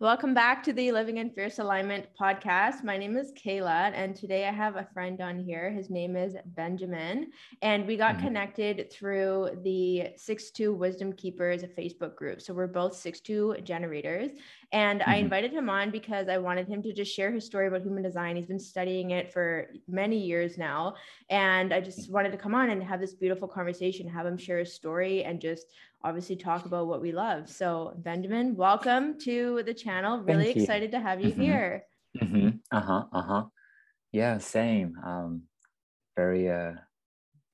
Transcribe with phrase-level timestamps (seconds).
[0.00, 2.82] Welcome back to the Living in Fierce Alignment podcast.
[2.82, 5.70] My name is Kehla, and today I have a friend on here.
[5.70, 8.28] His name is Benjamin, and we got mm-hmm.
[8.28, 12.40] connected through the 6-2 Wisdom Keepers Facebook group.
[12.40, 14.30] So we're both 6-2 generators,
[14.72, 15.10] and mm-hmm.
[15.10, 18.02] I invited him on because I wanted him to just share his story about human
[18.02, 18.36] design.
[18.36, 20.94] He's been studying it for many years now,
[21.28, 24.60] and I just wanted to come on and have this beautiful conversation, have him share
[24.60, 25.66] his story, and just
[26.02, 27.48] obviously talk about what we love.
[27.48, 30.20] So, Benjamin, welcome to the channel.
[30.22, 31.42] Really excited to have you mm-hmm.
[31.42, 31.84] here.
[32.20, 32.48] Mm-hmm.
[32.72, 33.04] Uh huh.
[33.12, 33.44] Uh huh.
[34.12, 34.96] Yeah, same.
[35.04, 35.42] Um,
[36.16, 36.72] very, uh,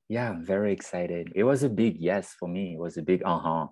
[0.08, 1.32] yeah, very excited.
[1.34, 2.74] It was a big yes for me.
[2.74, 3.66] It was a big uh huh.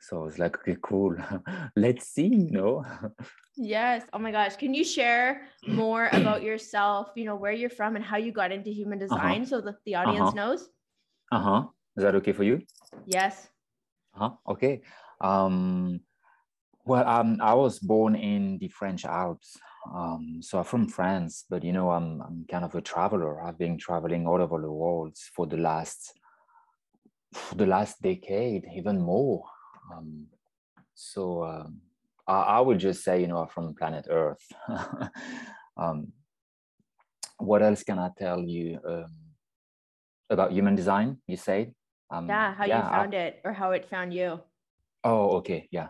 [0.00, 1.14] So I was like, okay, cool.
[1.76, 2.84] Let's see, you know.
[3.56, 4.02] yes.
[4.14, 4.56] Oh my gosh.
[4.56, 8.50] Can you share more about yourself, you know, where you're from and how you got
[8.50, 9.14] into human uh-huh.
[9.14, 9.50] design uh-huh.
[9.50, 10.36] so that the audience uh-huh.
[10.36, 10.68] knows?
[11.30, 11.62] Uh huh.
[11.98, 12.62] Is that okay for you?
[13.04, 13.48] Yes.
[14.12, 14.30] Huh?
[14.48, 14.82] Okay.
[15.20, 16.00] Um,
[16.84, 19.56] well, um, I was born in the French Alps.
[19.94, 23.42] Um, so I'm from France, but you know, I'm, I'm kind of a traveler.
[23.42, 26.12] I've been traveling all over the world for the last
[27.32, 29.44] for the last decade, even more.
[29.92, 30.26] Um,
[30.94, 31.80] so um,
[32.26, 34.44] I, I, would just say, you know, I'm from planet Earth.
[35.76, 36.12] um,
[37.38, 39.14] what else can I tell you um,
[40.28, 41.18] about human design?
[41.26, 41.72] You say
[42.10, 44.40] um, yeah, how yeah, you found I, it or how it found you.
[45.02, 45.88] Oh, okay, yeah,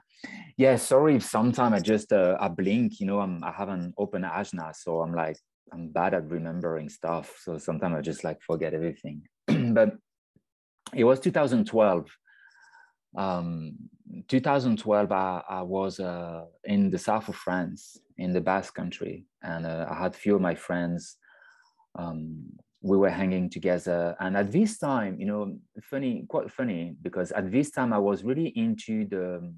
[0.56, 0.76] yeah.
[0.76, 3.00] Sorry if sometimes I just uh, I blink.
[3.00, 5.36] You know, I'm I haven't opened Ajna, so I'm like
[5.72, 7.36] I'm bad at remembering stuff.
[7.42, 9.22] So sometimes I just like forget everything.
[9.47, 9.97] but
[10.94, 12.06] it was 2012.
[13.16, 13.75] Um,
[14.28, 19.66] 2012, I, I was uh, in the south of France, in the Basque country, and
[19.66, 21.16] uh, I had few of my friends
[21.97, 24.16] um, we were hanging together.
[24.20, 28.24] And at this time, you know, funny, quite funny, because at this time I was
[28.24, 29.52] really into the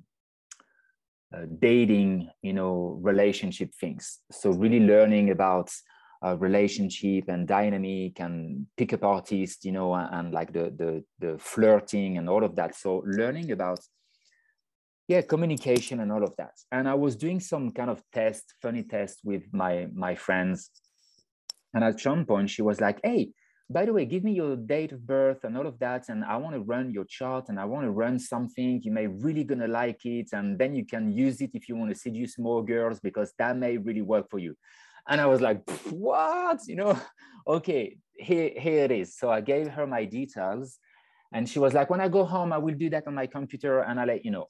[1.35, 4.19] uh, dating, you know, relationship things.
[4.31, 5.71] So really learning about
[6.25, 11.39] uh, relationship and dynamic and pickup artist, you know, and, and like the, the the
[11.39, 12.75] flirting and all of that.
[12.75, 13.81] So learning about
[15.09, 18.85] yeah communication and all of that and i was doing some kind of test funny
[18.85, 20.71] test with my my friends
[21.75, 23.31] and at some point, she was like, hey,
[23.71, 26.09] by the way, give me your date of birth and all of that.
[26.09, 28.81] And I want to run your chart and I want to run something.
[28.83, 30.29] You may really gonna like it.
[30.33, 33.57] And then you can use it if you want to seduce more girls because that
[33.57, 34.55] may really work for you.
[35.09, 36.61] And I was like, what?
[36.67, 37.01] You know,
[37.47, 39.17] okay, here, here it is.
[39.17, 40.79] So I gave her my details.
[41.33, 43.81] And she was like, when I go home, I will do that on my computer
[43.81, 44.49] and I'll let you know.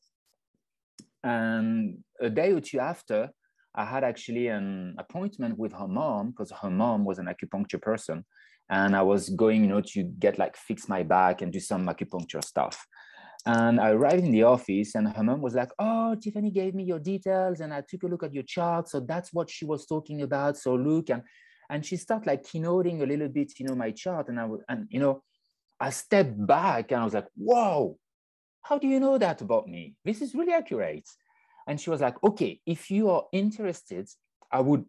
[1.22, 3.30] And a day or two after,
[3.74, 8.24] I had actually an appointment with her mom because her mom was an acupuncture person.
[8.70, 11.86] And I was going, you know, to get like fix my back and do some
[11.86, 12.86] acupuncture stuff.
[13.44, 16.84] And I arrived in the office and her mom was like, Oh, Tiffany gave me
[16.84, 18.88] your details and I took a look at your chart.
[18.88, 20.56] So that's what she was talking about.
[20.56, 21.22] So look, and
[21.68, 24.28] and she started like keynoting a little bit, you know, my chart.
[24.28, 25.22] And I was, and you know,
[25.80, 27.98] I stepped back and I was like, Whoa,
[28.62, 29.96] how do you know that about me?
[30.04, 31.08] This is really accurate.
[31.66, 34.08] And she was like, okay, if you are interested,
[34.50, 34.84] I would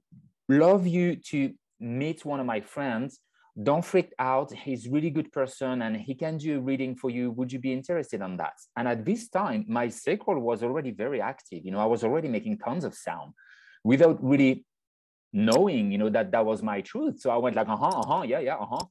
[0.50, 3.20] love you to meet one of my friends.
[3.62, 4.52] Don't freak out.
[4.52, 7.30] He's really good person and he can do a reading for you.
[7.32, 8.54] Would you be interested on that?
[8.76, 11.64] And at this time, my sacral was already very active.
[11.64, 13.34] You know, I was already making tons of sound
[13.84, 14.66] without really
[15.32, 17.20] knowing, you know, that that was my truth.
[17.20, 18.86] So I went like, uh-huh, uh-huh, yeah, yeah, uh-huh.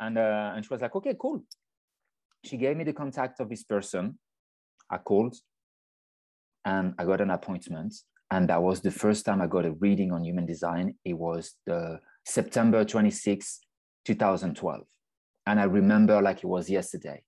[0.00, 1.44] And, uh, and she was like, okay, cool.
[2.44, 4.18] She gave me the contact of this person.
[4.90, 5.36] I called,
[6.68, 7.94] and I got an appointment.
[8.30, 10.96] And that was the first time I got a reading on human design.
[11.02, 13.60] It was the September 26,
[14.04, 14.80] 2012.
[15.46, 17.22] And I remember like it was yesterday.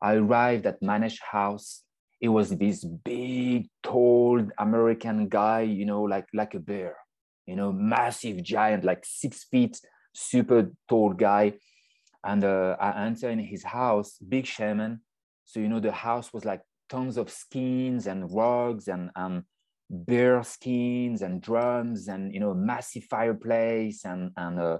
[0.00, 1.82] I arrived at Manish House.
[2.18, 6.96] It was this big, tall American guy, you know, like, like a bear,
[7.46, 9.78] you know, massive giant, like six feet,
[10.14, 11.52] super tall guy.
[12.24, 15.02] And uh, I entered in his house, big shaman.
[15.44, 19.44] So, you know, the house was like tons of skins and rugs and um,
[19.90, 24.78] bear skins and drums and you know massive fireplace and and uh,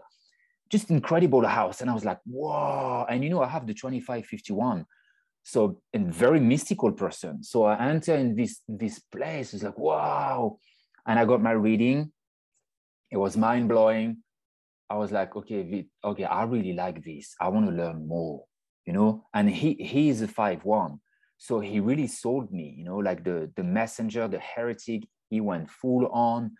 [0.70, 4.84] just incredible house and i was like whoa and you know i have the 2551
[5.42, 10.58] so a very mystical person so i enter in this this place it's like wow
[11.08, 12.12] And I got my reading.
[13.10, 14.18] It was mind blowing.
[14.90, 17.34] I was like, okay, okay, I really like this.
[17.40, 18.44] I want to learn more,
[18.86, 19.24] you know.
[19.32, 21.00] And he he is a five one,
[21.38, 25.08] so he really sold me, you know, like the the messenger, the heretic.
[25.30, 26.52] He went full on,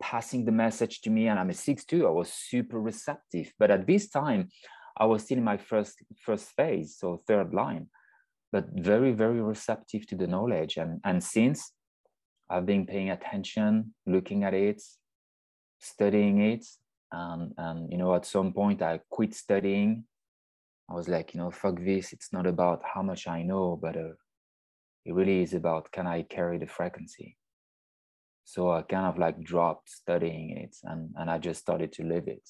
[0.00, 1.28] passing the message to me.
[1.28, 2.06] And I'm a six two.
[2.06, 3.52] I was super receptive.
[3.58, 4.50] But at this time,
[4.98, 7.88] I was still in my first first phase, so third line,
[8.52, 10.76] but very very receptive to the knowledge.
[10.76, 11.72] And and since
[12.50, 14.82] I've been paying attention, looking at it,
[15.80, 16.66] studying it,
[17.10, 20.04] and and you know at some point I quit studying.
[20.88, 22.12] I was like, you know, fuck this.
[22.12, 24.12] It's not about how much I know, but uh,
[25.06, 27.36] it really is about can I carry the frequency.
[28.44, 32.28] So I kind of like dropped studying it, and and I just started to live
[32.28, 32.46] it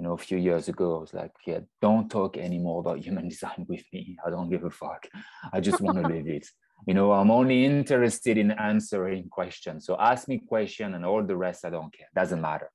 [0.00, 3.28] you know, a few years ago, I was like, yeah, don't talk anymore about human
[3.28, 4.16] design with me.
[4.24, 5.06] I don't give a fuck.
[5.52, 6.48] I just want to live it.
[6.86, 9.84] You know, I'm only interested in answering questions.
[9.84, 12.06] So ask me question and all the rest, I don't care.
[12.14, 12.70] Doesn't matter.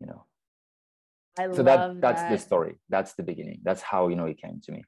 [0.00, 0.24] You know.
[1.38, 2.32] I so that that's that.
[2.32, 2.74] the story.
[2.88, 3.60] That's the beginning.
[3.62, 4.82] That's how you know it came to me.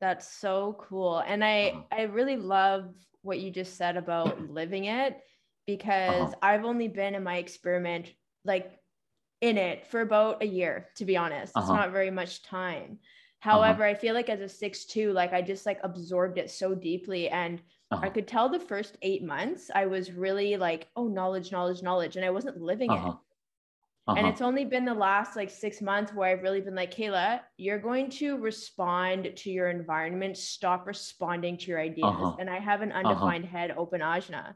[0.00, 1.18] That's so cool.
[1.18, 1.82] And I uh-huh.
[1.92, 5.18] I really love what you just said about living it
[5.66, 6.36] because uh-huh.
[6.42, 8.12] I've only been in my experiment
[8.44, 8.70] like
[9.40, 11.52] in it for about a year, to be honest.
[11.56, 11.64] Uh-huh.
[11.64, 12.98] It's not very much time.
[12.98, 13.50] Uh-huh.
[13.50, 13.92] However, uh-huh.
[13.92, 17.28] I feel like as a six two, like I just like absorbed it so deeply.
[17.28, 17.60] And
[17.90, 18.04] uh-huh.
[18.04, 22.16] I could tell the first eight months I was really like, oh, knowledge, knowledge, knowledge.
[22.16, 23.14] And I wasn't living it.
[24.06, 24.18] Uh-huh.
[24.18, 24.32] And uh-huh.
[24.32, 27.80] it's only been the last like six months where I've really been like, Kehla, you're
[27.80, 30.36] going to respond to your environment.
[30.36, 32.34] Stop responding to your ideas.
[32.38, 34.54] And I have an undefined head, open ajna.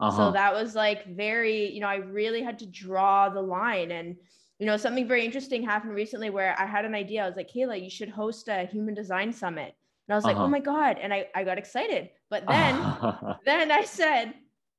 [0.00, 0.16] Uh-huh.
[0.16, 3.90] So that was like very, you know, I really had to draw the line.
[3.90, 4.16] And,
[4.58, 7.22] you know, something very interesting happened recently where I had an idea.
[7.22, 9.74] I was like, Kehla, you should host a human design summit.
[10.08, 10.34] And I was uh-huh.
[10.34, 10.98] like, oh my God.
[11.00, 12.10] And I, I got excited.
[12.28, 12.74] But then,
[13.46, 14.34] then I said,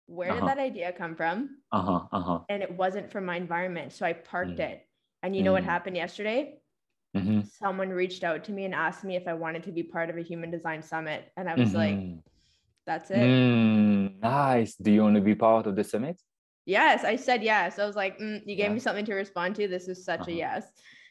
[0.08, 0.40] where uh-huh.
[0.40, 1.58] did that idea come from?
[1.72, 2.02] Uh-huh.
[2.12, 2.40] Uh-huh.
[2.50, 3.94] And it wasn't from my environment.
[3.94, 4.70] So I parked mm.
[4.72, 4.88] it.
[5.24, 5.68] And you know what mm.
[5.68, 6.58] happened yesterday?
[7.16, 7.42] Mm-hmm.
[7.62, 10.18] Someone reached out to me and asked me if I wanted to be part of
[10.18, 11.32] a human design summit.
[11.38, 11.78] And I was mm-hmm.
[11.78, 12.24] like,
[12.88, 13.18] that's it.
[13.18, 14.76] Mm, nice.
[14.76, 16.20] Do you want to be part of the summit?
[16.66, 17.80] Yes, I said yes.
[17.80, 18.74] I was like, mm, you gave yeah.
[18.74, 19.68] me something to respond to.
[19.68, 20.32] This is such uh-huh.
[20.32, 20.66] a yes.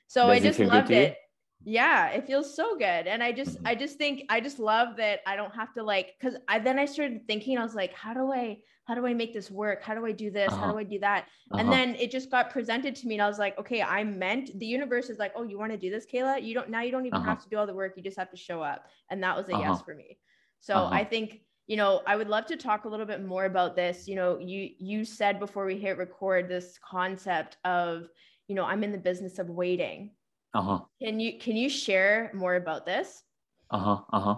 [0.07, 1.17] So Does I just loved it.
[1.63, 3.07] Yeah, it feels so good.
[3.07, 3.67] And I just, mm-hmm.
[3.67, 6.79] I just think, I just love that I don't have to like, cause I then
[6.79, 8.59] I started thinking, I was like, how do I,
[8.91, 9.85] how do I make this work?
[9.85, 10.53] How do I do this?
[10.53, 10.67] Uh-huh.
[10.67, 11.27] How do I do that?
[11.53, 11.61] Uh-huh.
[11.61, 14.59] And then it just got presented to me and I was like, okay, I meant
[14.59, 16.43] the universe is like, oh, you want to do this, Kehla?
[16.43, 17.31] You don't, now you don't even uh-huh.
[17.31, 17.93] have to do all the work.
[17.97, 18.87] You just have to show up.
[19.09, 19.83] And that was a yes uh-huh.
[19.85, 20.19] for me.
[20.59, 20.93] So uh-huh.
[20.93, 24.09] I think you know i would love to talk a little bit more about this
[24.09, 28.09] you know you you said before we hit record this concept of
[28.49, 30.11] you know i'm in the business of waiting
[30.53, 33.23] uh-huh can you can you share more about this
[33.71, 34.37] uh-huh uh-huh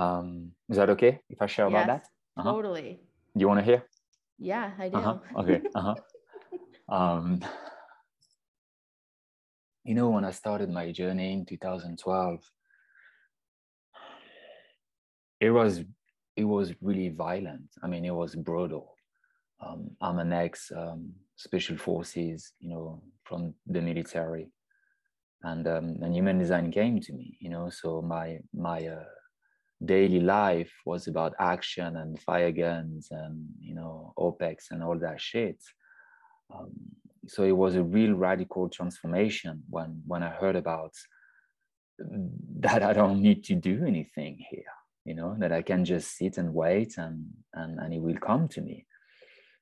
[0.00, 2.06] um is that okay if i share yes, about that
[2.38, 2.52] uh-huh.
[2.52, 3.00] totally
[3.40, 3.82] you want to hear
[4.38, 5.18] yeah i do uh-huh.
[5.36, 5.94] okay uh-huh
[6.88, 7.40] um
[9.84, 12.40] you know when i started my journey in 2012
[15.40, 15.84] it was
[16.36, 17.68] it was really violent.
[17.82, 18.94] I mean, it was brutal.
[19.60, 24.50] Um, I'm an ex um, special forces, you know, from the military,
[25.42, 27.70] and um, and human design came to me, you know.
[27.70, 29.04] So my my uh,
[29.84, 35.20] daily life was about action and fire guns and you know OPEX and all that
[35.20, 35.62] shit.
[36.54, 36.72] Um,
[37.26, 40.92] so it was a real radical transformation when when I heard about
[42.60, 46.36] that I don't need to do anything here you know that i can just sit
[46.36, 47.24] and wait and
[47.54, 48.84] and, and it will come to me.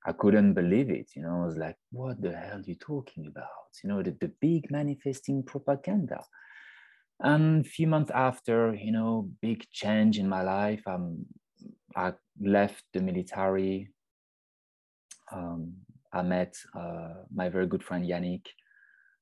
[0.06, 3.26] I couldn't believe it you know i was like what the hell are you talking
[3.26, 3.70] about?
[3.82, 6.24] You know the, the big manifesting propaganda
[7.20, 11.24] and a few months after you know big change in my life um,
[11.96, 13.88] i left the military.
[15.32, 15.74] Um,
[16.12, 18.46] i met uh, my very good friend yannick.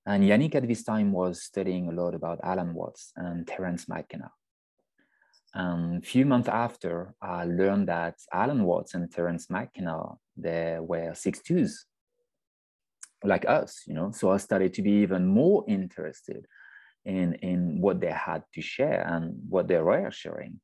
[0.05, 4.31] And yannick at this time was studying a lot about alan watts and terence mckenna
[5.55, 11.15] um, a few months after, I learned that Alan Watts and Terence McKenna, they were
[11.15, 11.85] six twos,
[13.23, 14.13] like us, you know.
[14.13, 16.47] So I started to be even more interested
[17.04, 20.61] in, in what they had to share and what they were sharing.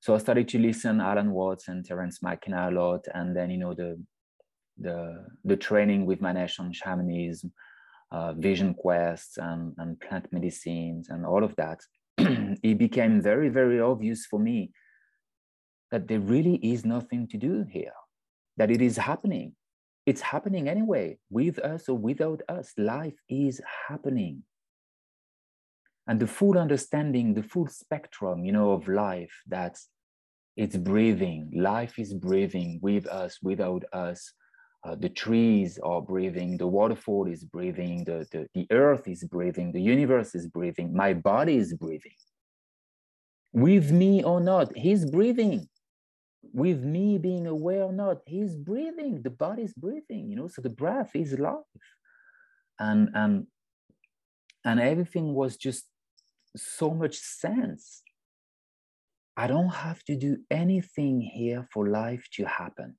[0.00, 3.58] So I started to listen Alan Watts and Terence McKenna a lot, and then you
[3.58, 4.02] know the
[4.78, 7.52] the the training with Manesh on shamanism,
[8.10, 11.80] uh, vision quests, and, and plant medicines, and all of that.
[12.18, 14.72] it became very, very obvious for me
[15.90, 17.92] that there really is nothing to do here,
[18.56, 19.54] that it is happening.
[20.06, 22.72] It's happening anyway, with us or without us.
[22.78, 24.42] Life is happening.
[26.10, 29.78] And the full understanding, the full spectrum, you know, of life, that
[30.56, 31.52] it's breathing.
[31.54, 34.34] Life is breathing with us, without us.
[34.82, 39.72] uh, the trees are breathing, the waterfall is breathing, the, the, the earth is breathing,
[39.72, 42.16] the universe is breathing, my body is breathing.
[43.52, 45.68] With me or not, he's breathing.
[46.52, 49.20] With me being aware or not, he's breathing.
[49.22, 51.56] The body is breathing, you know, so the breath is life.
[52.78, 53.46] And, and,
[54.64, 55.84] and everything was just
[56.56, 58.02] so much sense.
[59.36, 62.96] I don't have to do anything here for life to happen.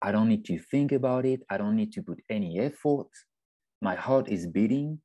[0.00, 1.40] I don't need to think about it.
[1.48, 3.08] I don't need to put any effort.
[3.80, 5.00] My heart is beating.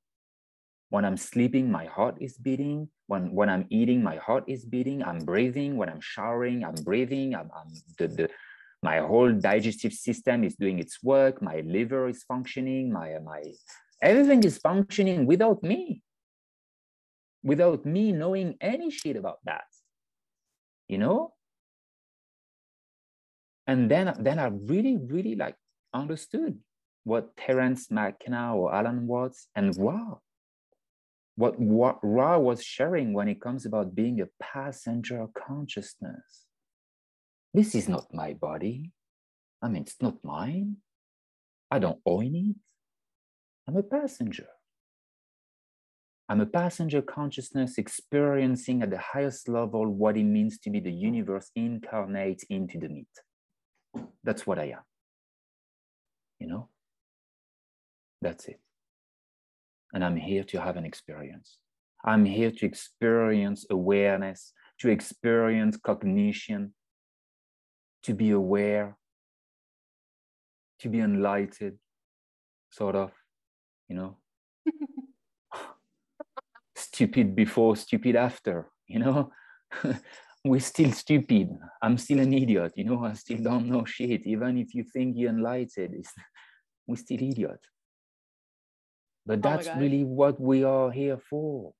[0.89, 2.89] When I'm sleeping, my heart is beating.
[3.07, 5.03] When, when I'm eating, my heart is beating.
[5.03, 5.77] I'm breathing.
[5.77, 7.33] When I'm showering, I'm breathing.
[7.33, 8.29] I'm, I'm the, the,
[8.83, 11.41] my whole digestive system is doing its work.
[11.41, 12.91] My liver is functioning.
[12.91, 13.41] My, my,
[14.01, 16.01] everything is functioning without me,
[17.43, 19.65] without me knowing any shit about that.
[20.87, 21.33] You know,
[23.67, 25.55] and then then I really really like
[25.93, 26.57] understood
[27.03, 30.17] what Terence McKenna or Alan Watts and Ra,
[31.35, 36.45] what, Ra was sharing when it comes about being a passenger consciousness.
[37.53, 38.91] This is not my body.
[39.61, 40.77] I mean, it's not mine.
[41.71, 42.55] I don't own it.
[43.67, 44.47] I'm a passenger.
[46.29, 50.91] I'm a passenger consciousness experiencing at the highest level what it means to be the
[50.91, 53.07] universe incarnate into the meat.
[54.23, 54.83] That's what I am.
[56.39, 56.69] You know?
[58.21, 58.59] That's it.
[59.91, 61.57] And I'm here to have an experience.
[62.05, 66.75] I'm here to experience awareness, to experience cognition,
[68.03, 68.97] to be aware,
[70.81, 71.79] to be enlightened,
[72.69, 73.11] sort of,
[73.87, 74.17] you know?
[76.93, 79.31] Stupid before, stupid after, you know?
[80.43, 81.49] we're still stupid.
[81.81, 84.25] I'm still an idiot, you know, I still don't know shit.
[84.25, 86.05] Even if you think you're enlightened,
[86.87, 87.61] we're still idiot.
[89.25, 91.73] But oh that's oh really what we are here for.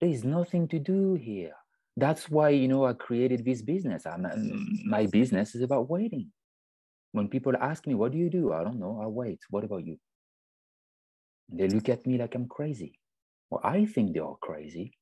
[0.00, 1.52] There is nothing to do here.
[1.96, 4.06] That's why, you know, I created this business.
[4.06, 6.32] I'm, um, my business is about waiting.
[7.12, 8.52] When people ask me, what do you do?
[8.54, 9.40] I don't know, I wait.
[9.50, 9.98] What about you?
[11.50, 12.98] They look at me like I'm crazy.
[13.52, 14.94] Well, I think they are crazy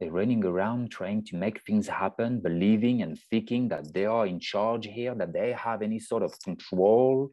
[0.00, 4.40] they're running around trying to make things happen, believing and thinking that they are in
[4.40, 7.30] charge here, that they have any sort of control.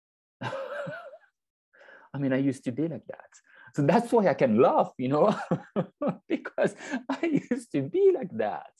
[0.40, 0.50] I
[2.16, 3.28] mean, I used to be like that.
[3.74, 5.38] So that's why I can laugh, you know,
[6.28, 6.74] because
[7.10, 8.70] I used to be like that.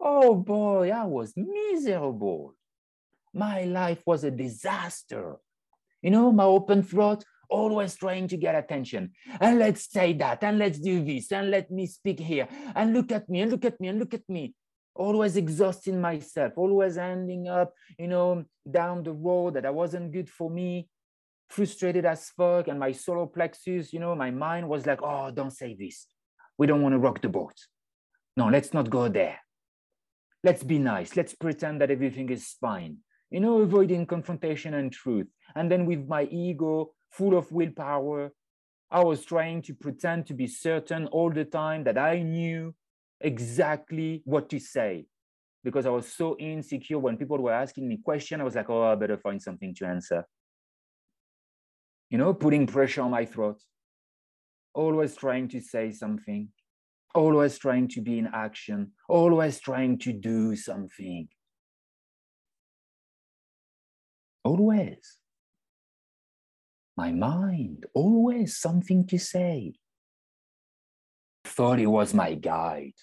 [0.00, 2.54] Oh boy, I was miserable.
[3.34, 5.36] My life was a disaster.
[6.00, 7.22] You know, my open throat,
[7.52, 9.12] always trying to get attention.
[9.40, 13.12] And let's say that, and let's do this, and let me speak here, and look
[13.12, 14.54] at me, and look at me, and look at me.
[14.94, 20.28] Always exhausting myself, always ending up, you know, down the road that I wasn't good
[20.28, 20.88] for me,
[21.48, 22.68] frustrated as fuck.
[22.68, 26.06] And my solar plexus, you know, my mind was like, oh, don't say this.
[26.58, 27.54] We don't want to rock the boat.
[28.36, 29.38] No, let's not go there.
[30.44, 31.16] Let's be nice.
[31.16, 32.98] Let's pretend that everything is fine
[33.32, 35.26] you know, avoiding confrontation and truth.
[35.56, 38.32] And then with my ego full of willpower,
[38.90, 42.74] I was trying to pretend to be certain all the time that I knew
[43.20, 45.06] exactly what to say
[45.64, 48.40] because I was so insecure when people were asking me questions.
[48.40, 50.24] I was like, oh, I better find something to answer.
[52.10, 53.60] You know, putting pressure on my throat,
[54.74, 56.48] always trying to say something,
[57.14, 61.28] always trying to be in action, always trying to do something.
[64.44, 65.18] always.
[66.96, 69.74] My mind, always something to say.
[71.44, 72.94] Thought it was my guide.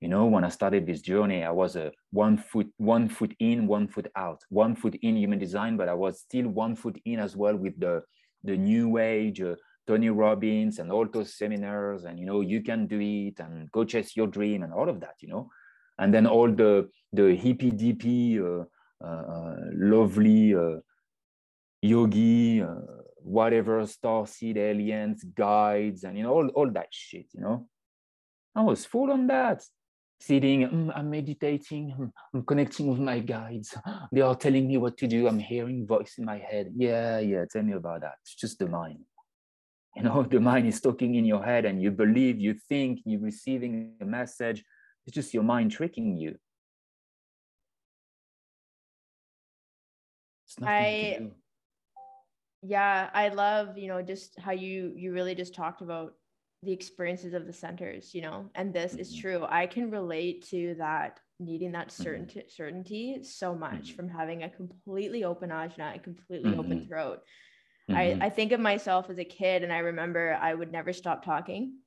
[0.00, 3.66] You know, when I started this journey, I was a one foot, one foot in,
[3.66, 7.20] one foot out, one foot in human design, but I was still one foot in
[7.20, 8.02] as well with the
[8.42, 9.56] the new age, uh,
[9.86, 13.84] Tony Robbins and all those seminars, and you know, you can do it and go
[13.84, 15.50] chase your dream and all of that, you know,
[15.98, 18.64] and then all the the hippy dippy uh,
[19.04, 20.78] uh, lovely uh,
[21.82, 27.40] yogi, uh, whatever, star seed aliens, guides, and you know, all, all that shit, you
[27.40, 27.66] know.
[28.54, 29.62] I was full on that.
[30.20, 33.74] Sitting, mm, I'm meditating, mm, I'm connecting with my guides.
[34.12, 35.26] They are telling me what to do.
[35.26, 36.72] I'm hearing voice in my head.
[36.76, 38.16] Yeah, yeah, tell me about that.
[38.22, 38.98] It's just the mind.
[39.96, 43.20] You know, the mind is talking in your head and you believe, you think, you're
[43.20, 44.62] receiving a message.
[45.06, 46.36] It's just your mind tricking you.
[50.62, 51.30] I
[52.62, 56.14] yeah, I love, you know, just how you you really just talked about
[56.62, 59.00] the experiences of the centers, you know, and this mm-hmm.
[59.00, 59.46] is true.
[59.48, 62.02] I can relate to that needing that Mm-hmm.
[62.02, 63.96] certainty certainty so much Mhm.
[63.96, 66.88] from having a completely open ajna, a completely open Mhm.
[66.88, 67.22] throat.
[67.88, 71.24] I, I think of myself as a kid and I remember I would never stop
[71.24, 71.78] talking.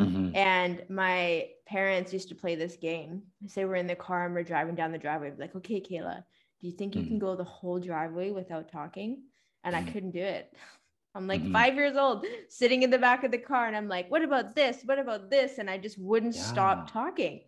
[0.00, 0.34] Mhm.
[0.34, 3.22] And my parents used to play this game.
[3.46, 5.32] Say we're in the car and we're driving down the driveway.
[5.38, 6.24] Like, okay, Kehla,
[6.60, 9.22] do you think you can go the whole driveway without talking?
[9.64, 9.84] And I Mhm.
[9.84, 10.52] couldn't do it.
[11.16, 11.52] I'm like Mhm.
[11.52, 14.54] five years old, sitting in the back of the car, and I'm like, what about
[14.56, 14.82] this?
[14.84, 15.58] What about this?
[15.58, 17.42] And I just wouldn't stop talking.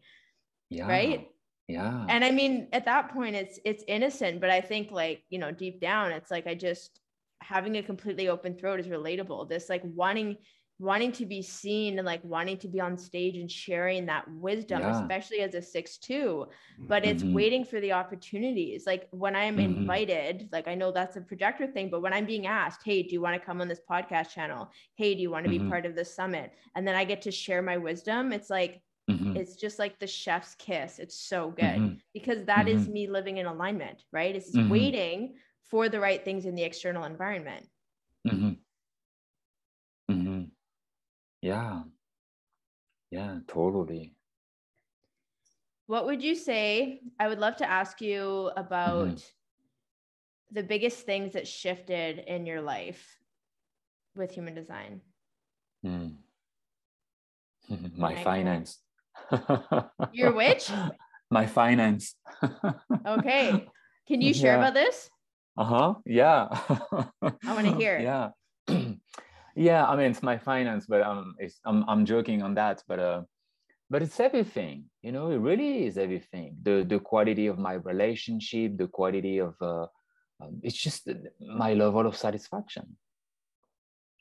[0.70, 1.28] yeah Right.
[1.68, 5.38] yeah And I mean, at that point, it's it's innocent, but I think like, you
[5.38, 7.00] know, deep down, it's like I just
[7.42, 9.48] having a completely open throat is relatable.
[9.48, 10.36] This like wanting
[10.78, 14.80] wanting to be seen and like wanting to be on stage and sharing that wisdom,
[14.82, 14.90] Yeah.
[14.90, 16.46] especially as a six two.
[16.88, 17.32] But it's Mhm.
[17.32, 18.86] waiting for the opportunities.
[18.86, 19.64] Like when I'm Mhm.
[19.64, 23.10] invited, like I know that's a projector thing, but when I'm being asked, hey, do
[23.14, 24.70] you want to come on this podcast channel?
[24.96, 25.68] Hey, do you want to be Mhm.
[25.68, 26.52] part of the summit?
[26.74, 28.32] And then I get to share my wisdom.
[28.32, 29.36] It's like Mhm.
[29.36, 30.98] it's just like the chef's kiss.
[30.98, 32.00] It's so good Mhm.
[32.12, 34.34] because that is me living in alignment, right?
[34.36, 37.66] It's waiting for the right things in the external environment.
[41.56, 41.82] Yeah.
[43.10, 44.14] Yeah, totally.
[45.86, 47.00] What would you say?
[47.18, 49.14] I would love to ask you about Mm-hmm.
[50.52, 53.18] the biggest things that shifted in your life
[54.14, 55.00] with human design.
[55.84, 56.16] Mm.
[57.96, 58.24] My Okay.
[58.24, 58.78] finance.
[60.12, 60.70] Your which?
[61.30, 62.14] My finance.
[63.06, 63.68] Okay.
[64.08, 64.58] Can you share Yeah.
[64.58, 65.10] about this?
[65.56, 65.94] Uh-huh.
[66.04, 66.48] Yeah.
[67.46, 67.98] I wanna hear.
[68.00, 68.30] Yeah.
[69.56, 72.98] Yeah, I mean it's my finance, but um it's I'm I'm joking on that, but
[72.98, 73.22] uh
[73.88, 76.56] but it's everything, you know, it really is everything.
[76.62, 79.86] The the quality of my relationship, the quality of uh
[80.38, 81.08] um, it's just
[81.40, 82.96] my level of satisfaction.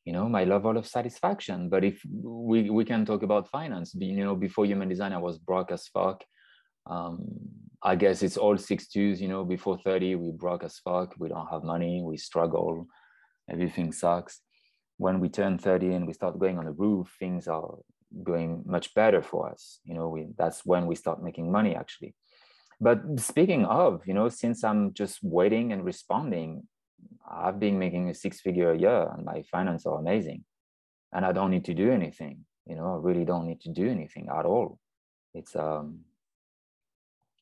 [0.06, 1.68] You know, my level of satisfaction.
[1.70, 5.38] But if we we can talk about finance, you know, before human design, I was
[5.38, 6.24] broke as fuck
[6.88, 7.26] um,
[7.82, 11.16] I guess it's all six twos, you know, before 30, we broke as fuck.
[11.18, 12.02] We don't have money.
[12.04, 12.88] We struggle.
[13.50, 14.42] Everything sucks.
[14.98, 17.76] When we turn 30 and we start going on the roof, things are
[18.24, 19.80] going much better for us.
[19.84, 22.16] You know, we, that's when we start making money actually.
[22.80, 26.68] But speaking of, you know, since I'm just waiting and responding,
[27.30, 30.44] I've been making a six figure a year and my finances are amazing.
[31.14, 32.46] And I don't need to do anything.
[32.66, 34.80] You know, I really don't need to do anything at all.
[35.34, 36.00] It's um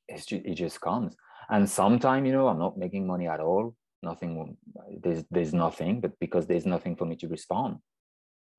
[0.07, 1.15] it's just, it just comes
[1.49, 4.57] and sometimes you know i'm not making money at all nothing
[5.01, 7.77] there's there's nothing but because there's nothing for me to respond.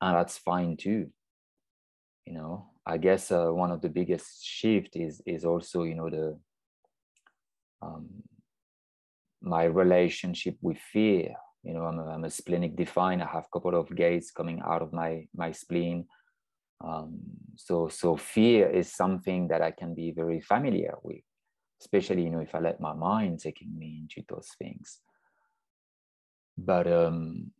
[0.00, 1.10] And that's fine too.
[2.26, 6.10] You know i guess uh, one of the biggest shift is is also you know
[6.10, 6.38] the
[7.82, 8.08] um,
[9.42, 11.34] my relationship with fear.
[11.62, 13.20] You know I'm a, I'm a splenic define.
[13.20, 16.06] I have a couple of gates coming out of my my spleen.
[16.82, 17.20] Um,
[17.56, 21.22] so so fear is something that i can be very familiar with
[21.80, 24.98] especially you know if i let my mind taking me into those things
[26.56, 27.50] but um,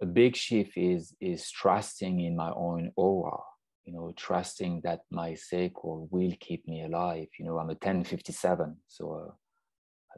[0.00, 3.38] a big shift is is trusting in my own aura
[3.84, 7.28] you know trusting that my sacral will keep me alive.
[7.38, 9.32] You know i'm a 1057 so uh,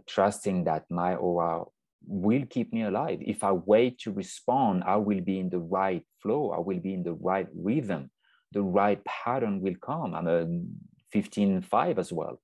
[0.08, 1.64] trusting that my aura
[2.06, 3.18] will keep me alive.
[3.20, 6.50] If i wait to respond i will be in the right flow.
[6.50, 8.10] I will be in the right rhythm.
[8.52, 10.14] The right pattern will come.
[10.14, 10.46] I'm a
[11.14, 12.40] 15-5 as well.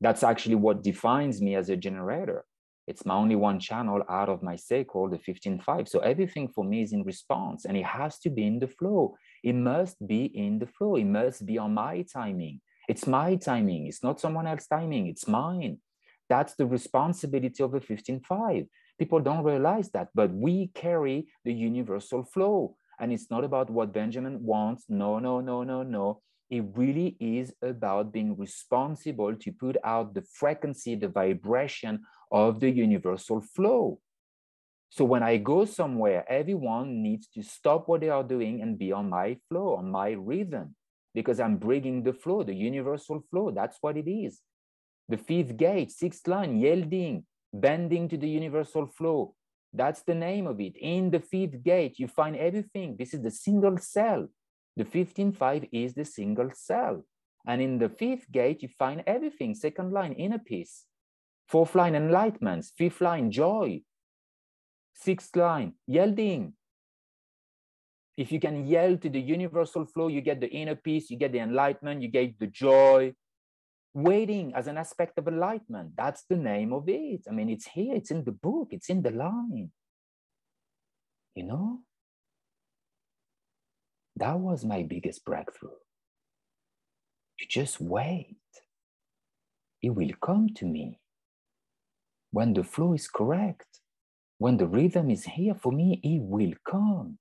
[0.00, 2.44] That's actually what defines me as a generator.
[2.86, 5.88] It's my only one channel out of my sacral, the 15.5.
[5.88, 9.16] So everything for me is in response and it has to be in the flow.
[9.44, 10.96] It must be in the flow.
[10.96, 12.60] It must be on my timing.
[12.88, 13.86] It's my timing.
[13.86, 15.06] It's not someone else's timing.
[15.06, 15.78] It's mine.
[16.28, 18.68] That's the responsibility of a 15.5.
[18.98, 22.76] People don't realize that, but we carry the universal flow.
[22.98, 24.84] And it's not about what Benjamin wants.
[24.88, 30.22] No, no, no, no, no it really is about being responsible to put out the
[30.22, 32.00] frequency, the vibration
[32.32, 34.00] of the universal flow.
[34.90, 38.90] So when I go somewhere, everyone needs to stop what they are doing and be
[38.90, 40.74] on my flow, on my rhythm,
[41.14, 43.52] because I'm bringing the flow, the universal flow.
[43.52, 44.40] That's what it is.
[45.08, 49.34] The fifth gate, sixth line, yielding, bending to the universal flow.
[49.72, 50.76] That's the name of it.
[50.76, 52.96] In the fifth gate, you find everything.
[52.98, 54.26] This is the single cell.
[54.76, 57.04] The 15.5 is the single cell.
[57.46, 59.54] And in the fifth gate, you find everything.
[59.54, 60.84] Second line, inner peace.
[61.48, 62.66] Fourth line, enlightenment.
[62.76, 63.82] Fifth line, joy.
[64.94, 66.54] Sixth line, yielding.
[68.16, 71.32] If you can yield to the universal flow, you get the inner peace, you get
[71.32, 73.14] the enlightenment, you get the joy.
[73.94, 75.92] Waiting as an aspect of enlightenment.
[75.96, 77.22] That's the name of it.
[77.28, 79.70] I mean, it's here, it's in the book, it's in the line.
[81.34, 81.80] You know?
[84.20, 85.70] That was my biggest breakthrough.
[87.40, 88.36] You just wait.
[89.82, 91.00] it will come to me.
[92.32, 93.80] When the flow is correct,
[94.38, 97.18] when the rhythm is here for me, it will come.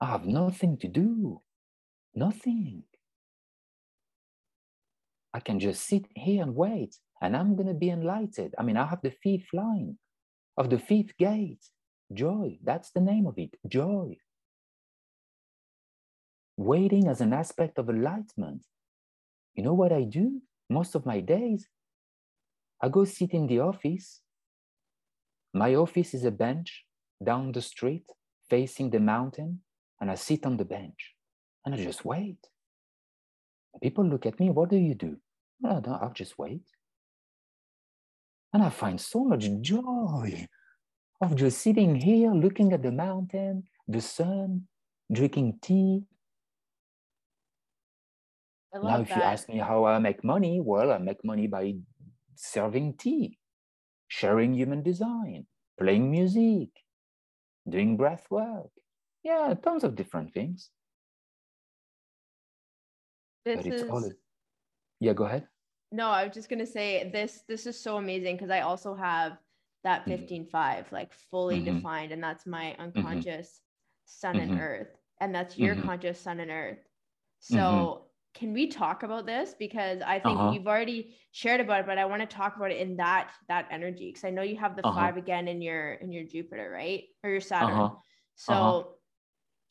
[0.00, 1.40] I have nothing to do,
[2.14, 2.84] nothing.
[5.34, 8.54] I can just sit here and wait, and I'm going to be enlightened.
[8.58, 9.98] I mean, I have the fifth line
[10.58, 11.64] of the fifth gate
[12.12, 12.58] joy.
[12.64, 14.18] That's the name of it joy.
[16.56, 18.62] Waiting as an aspect of enlightenment.
[19.54, 20.40] You know what I do
[20.70, 21.68] most of my days?
[22.80, 24.20] I go sit in the office.
[25.52, 26.84] My office is a bench
[27.22, 28.04] down the street
[28.48, 29.60] facing the mountain,
[30.00, 31.14] and I sit on the bench
[31.64, 32.38] and I just wait.
[33.82, 35.16] People look at me, what do you do?
[35.60, 36.62] No, no, I'll just wait.
[38.52, 40.46] And I find so much joy
[41.20, 44.68] of just sitting here looking at the mountain, the sun,
[45.10, 46.04] drinking tea.
[48.82, 49.16] Now, if that.
[49.16, 51.74] you ask me how I make money, well, I make money by
[52.34, 53.38] serving tea,
[54.08, 55.46] sharing human design,
[55.78, 56.70] playing music,
[57.68, 58.70] doing breath work.
[59.22, 60.70] Yeah, tons of different things.
[63.44, 63.90] This but it's is...
[63.90, 64.10] all.
[65.00, 65.46] Yeah, go ahead.
[65.92, 67.42] No, I was just gonna say this.
[67.48, 69.38] This is so amazing because I also have
[69.84, 71.76] that 15 5 like fully mm-hmm.
[71.76, 72.98] defined and that's my mm-hmm.
[72.98, 74.06] unconscious mm-hmm.
[74.06, 74.60] sun and mm-hmm.
[74.60, 74.88] earth
[75.20, 75.86] and that's your mm-hmm.
[75.86, 76.78] conscious sun and earth
[77.38, 78.03] so mm-hmm.
[78.34, 80.50] Can we talk about this because i think uh-huh.
[80.52, 83.66] you've already shared about it but i want to talk about it in that that
[83.70, 84.98] energy because i know you have the uh-huh.
[84.98, 87.94] five again in your in your jupiter right or your saturn uh-huh.
[88.34, 88.82] so uh-huh.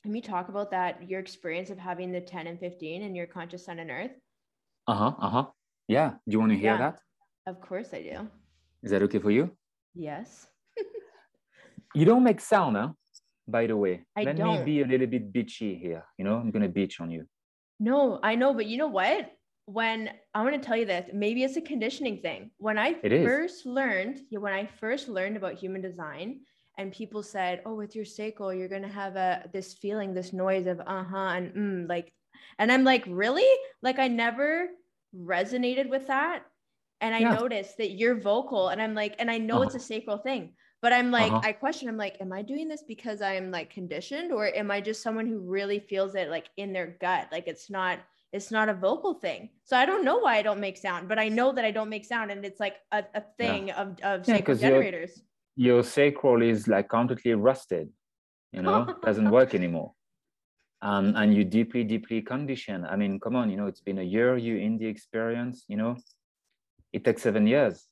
[0.04, 3.28] can we talk about that your experience of having the 10 and 15 in your
[3.28, 4.12] conscious sun and earth
[4.88, 5.46] uh-huh uh-huh
[5.88, 6.78] yeah do you want to hear yeah.
[6.78, 7.00] that
[7.48, 8.28] of course i do
[8.82, 9.52] is that okay for you
[9.96, 10.48] Yes.
[11.96, 12.90] you don't make sound, huh?
[13.48, 14.60] By the way, I let don't.
[14.60, 16.04] me be a little bit bitchy here.
[16.18, 17.26] You know, I'm gonna bitch on you.
[17.84, 19.32] No, I know, but you know what?
[19.66, 22.52] When I want to tell you this, maybe it's a conditioning thing.
[22.58, 26.42] When I first learned, when I first learned about human design,
[26.78, 30.66] and people said, "Oh, with your sacral, you're gonna have a this feeling, this noise
[30.66, 32.14] of uh huh and mm, like,"
[32.58, 33.50] and I'm like, really?
[33.82, 34.70] Like I never
[35.14, 36.44] resonated with that
[37.04, 37.34] and I yeah.
[37.34, 39.66] noticed that you're vocal and I'm like, and I know uh-huh.
[39.66, 41.40] it's a sacral thing, but I'm like, uh-huh.
[41.46, 44.82] I question, I'm like, am I doing this because I'm like conditioned or am I
[44.82, 47.30] just someone who really feels it like in their gut?
[47.32, 48.00] Like it's not,
[48.34, 49.50] it's not a vocal thing.
[49.64, 51.88] So I don't know why I don't make sound, but I know that I don't
[51.88, 53.82] make sound and it's like a, a thing yeah.
[53.82, 55.22] of, of yeah, sacral generators.
[55.56, 57.88] Your, your sacral is like completely rusted,
[58.52, 59.94] you know, doesn't work anymore.
[60.82, 62.86] Um, and you deeply, deeply conditioned.
[62.86, 65.78] I mean, come on, you know, it's been a year you in the experience, you
[65.78, 65.96] know,
[66.92, 67.88] it takes seven years.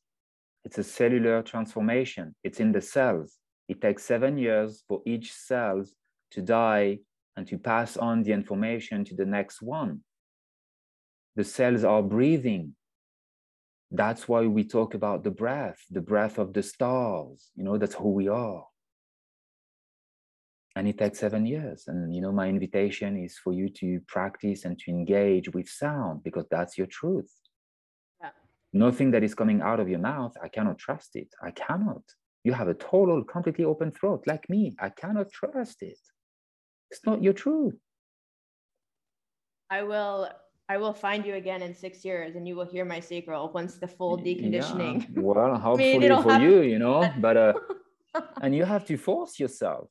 [0.64, 2.36] It's a cellular transformation.
[2.44, 3.38] It's in the cells.
[3.68, 5.84] It takes seven years for each cell
[6.32, 7.00] to die
[7.36, 10.02] and to pass on the information to the next one.
[11.36, 12.76] The cells are breathing.
[13.90, 17.50] That's why we talk about the breath, the breath of the stars.
[17.56, 18.66] You know, that's who we are.
[20.76, 21.86] And it takes seven years.
[21.88, 26.24] And, you know, my invitation is for you to practice and to engage with sound
[26.24, 27.32] because that's your truth
[28.74, 31.30] nothing that is coming out of your mouth, I cannot trust it.
[31.44, 32.04] I cannot.
[32.44, 34.76] You have a total, completely open throat like me.
[34.80, 36.00] I cannot trust it.
[36.90, 37.78] It's not your truth.
[39.70, 40.30] I will
[40.68, 43.76] I will find you again in six years and you will hear my sacral once
[43.76, 45.02] the full deconditioning.
[45.02, 45.22] Yeah.
[45.22, 47.54] Well, hopefully I mean, for you, you know, but uh
[48.42, 49.90] and you have to force yourself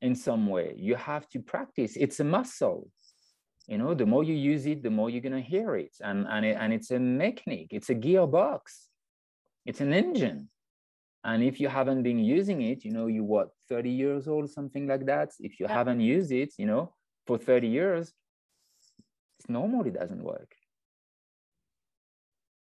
[0.00, 0.74] in some way.
[0.76, 1.96] You have to practice.
[1.96, 2.88] It's a muscle
[3.66, 5.94] you know the more you use it the more you're going to hear it.
[6.00, 8.62] And and, it, and it's a mechanic it's a gearbox
[9.64, 10.48] it's an engine.
[11.24, 14.86] And if you haven't been using it you know you what 30 years old something
[14.86, 15.30] like that?
[15.38, 15.74] If you yeah.
[15.74, 16.94] haven't used it you know
[17.26, 18.12] for 30 years
[19.38, 20.54] it's normal it doesn't work.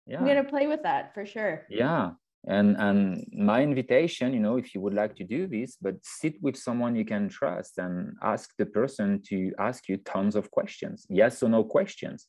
[0.07, 1.65] Yeah i'm going to play with that for sure.
[1.69, 2.11] Yeah
[2.47, 6.41] and and my invitation you know if you would like to do this but sit
[6.41, 11.05] with someone you can trust and ask the person to ask you tons of questions
[11.09, 12.27] yes or no questions.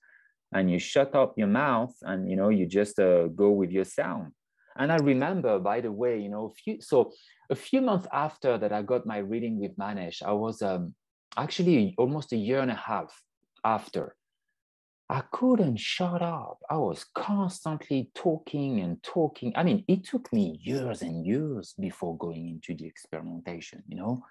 [0.55, 3.87] And you shut up your mouth and you know you just uh, go with your
[3.87, 4.33] sound.
[4.77, 7.12] And i remember by the way you know a few so
[7.51, 10.94] a few months after that i got my reading with manish i was um,
[11.37, 13.12] actually almost a year and a half
[13.64, 14.16] after
[15.12, 16.59] I couldn't shut up.
[16.70, 19.53] I was constantly talking and talking.
[19.55, 24.25] I mean, it took me years and years before going into the experimentation, you know.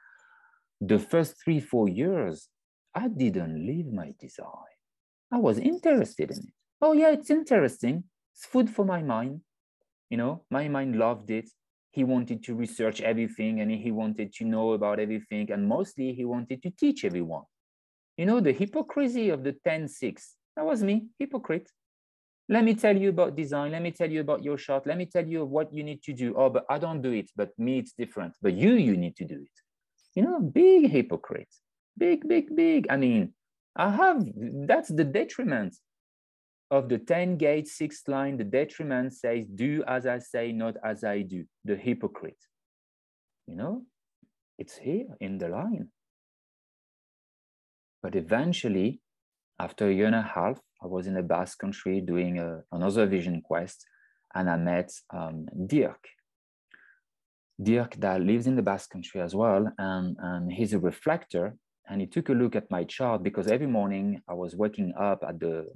[0.79, 2.49] The first three, four years,
[2.95, 4.73] I didn't leave my design.
[5.31, 6.53] I was interested in it.
[6.81, 8.05] Oh, yeah, it's interesting.
[8.33, 9.41] It's food for my mind.
[10.09, 11.47] You know, my mind loved it.
[11.91, 15.51] He wanted to research everything and he wanted to know about everything.
[15.51, 17.43] And mostly he wanted to teach everyone.
[18.17, 21.69] You know, the hypocrisy of the 10 6 that was me, hypocrite.
[22.49, 23.71] let me tell you about design.
[23.71, 24.85] Let me tell you about your shot.
[24.85, 26.33] Let me tell you what you need to do.
[26.35, 27.29] Oh, but I don't do it.
[27.35, 28.33] But me, it's different.
[28.41, 29.57] But you, you need to do it.
[30.15, 31.53] You know, big hypocrite.
[31.97, 32.87] Big, big, big.
[32.89, 33.33] I mean,
[33.75, 34.25] I have,
[34.67, 35.75] that's the detriment
[36.69, 38.37] of the 10 gate sixth line.
[38.37, 41.45] The detriment says, do as I say, not as I do.
[41.63, 42.43] The hypocrite.
[43.47, 43.83] You know,
[44.57, 45.89] it's here in the line.
[48.03, 48.99] But eventually,
[49.61, 53.05] after a year and a half, I was in the Basque country doing a, another
[53.05, 53.85] vision quest,
[54.33, 56.03] and I met um, Dirk.
[57.61, 61.55] Dirk that lives in the Basque country as well, and, and he's a reflector.
[61.89, 65.23] And he took a look at my chart because every morning I was waking up
[65.27, 65.67] at the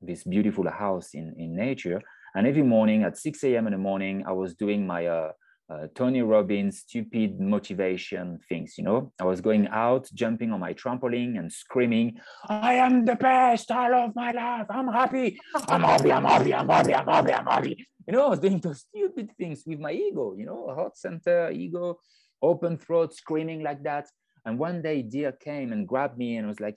[0.00, 2.02] this beautiful house in, in nature.
[2.34, 3.66] And every morning at 6 a.m.
[3.68, 5.32] in the morning, I was doing my uh,
[5.72, 8.76] uh, Tony Robbins stupid motivation things.
[8.76, 13.16] You know, I was going out, jumping on my trampoline and screaming, "I am the
[13.16, 13.70] best!
[13.70, 14.66] I love my life!
[14.70, 15.38] I'm happy!
[15.68, 16.12] I'm happy!
[16.12, 16.54] I'm happy!
[16.54, 16.94] I'm happy!
[16.94, 17.32] I'm happy!
[17.32, 20.34] I'm happy!" You know, I was doing those stupid things with my ego.
[20.36, 21.98] You know, heart center, ego,
[22.40, 24.08] open throat, screaming like that.
[24.44, 26.76] And one day, Dirk came and grabbed me and was like,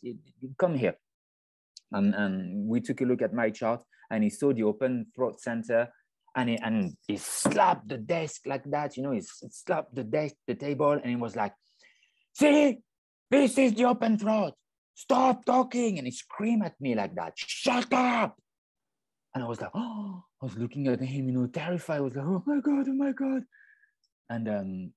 [0.57, 0.95] "Come here."
[1.91, 5.41] And, and we took a look at my chart, and he saw the open throat
[5.41, 5.89] center
[6.35, 10.35] and he, and he slapped the desk like that, you know, he slapped the desk,
[10.47, 11.53] the table, and he was like,
[12.33, 12.79] see,
[13.31, 14.53] this is the open throat.
[14.95, 15.97] Stop talking.
[15.97, 18.37] And he screamed at me like that, shut up.
[19.33, 21.97] And I was like, oh, I was looking at him, you know, terrified.
[21.97, 23.43] I was like, oh my God, oh my God.
[24.29, 24.93] And um,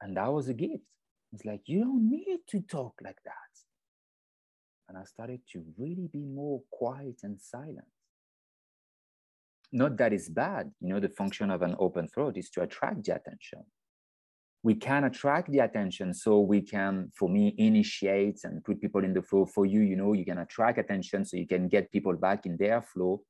[0.00, 0.84] and that was a gift.
[1.32, 3.32] It's like, you don't need to talk like that.
[4.88, 7.91] And I started to really be more quiet and silent
[9.72, 10.70] not that it's bad.
[10.80, 13.64] You know, the function of an open throat is to attract the attention.
[14.62, 19.12] We can attract the attention so we can, for me, initiate and put people in
[19.12, 19.44] the flow.
[19.44, 22.56] For you, you know, you can attract attention so you can get people back in
[22.56, 23.22] their flow,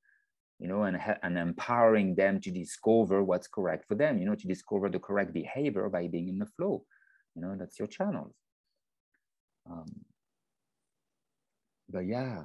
[0.59, 4.47] you know, and, and empowering them to discover what's correct for them, you know, to
[4.47, 6.85] discover the correct behavior by being in the flow.
[7.35, 8.35] You know, that's your channels.
[9.71, 9.87] Um,
[11.89, 12.43] but yeah,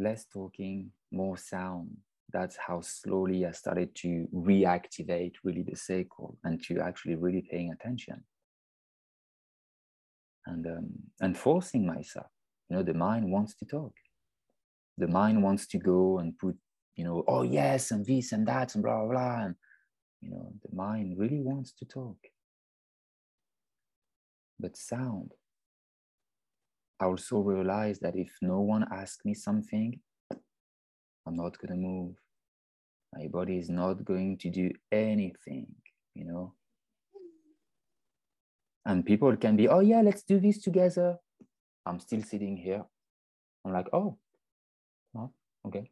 [0.00, 1.96] less talking, more sound.
[2.32, 7.72] That's how slowly I started to reactivate really the sacral and to actually really paying
[7.72, 8.24] attention.
[10.46, 10.88] And, um,
[11.20, 12.26] and forcing myself.
[12.68, 13.92] You know, the mind wants to talk.
[14.96, 16.56] The mind wants to go and put,
[16.96, 19.44] you know, oh yes, and this and that and blah, blah, blah.
[19.44, 19.54] And,
[20.20, 22.18] you know, the mind really wants to talk.
[24.58, 25.32] But sound
[27.00, 29.98] I also realized that if no one asks me something,
[31.26, 32.16] I'm not going to move.
[33.14, 35.66] My body is not going to do anything,
[36.14, 36.54] you know.
[38.84, 41.16] And people can be, oh, yeah, let's do this together.
[41.86, 42.84] I'm still sitting here.
[43.64, 44.18] I'm like, oh,
[45.16, 45.30] oh
[45.66, 45.90] okay.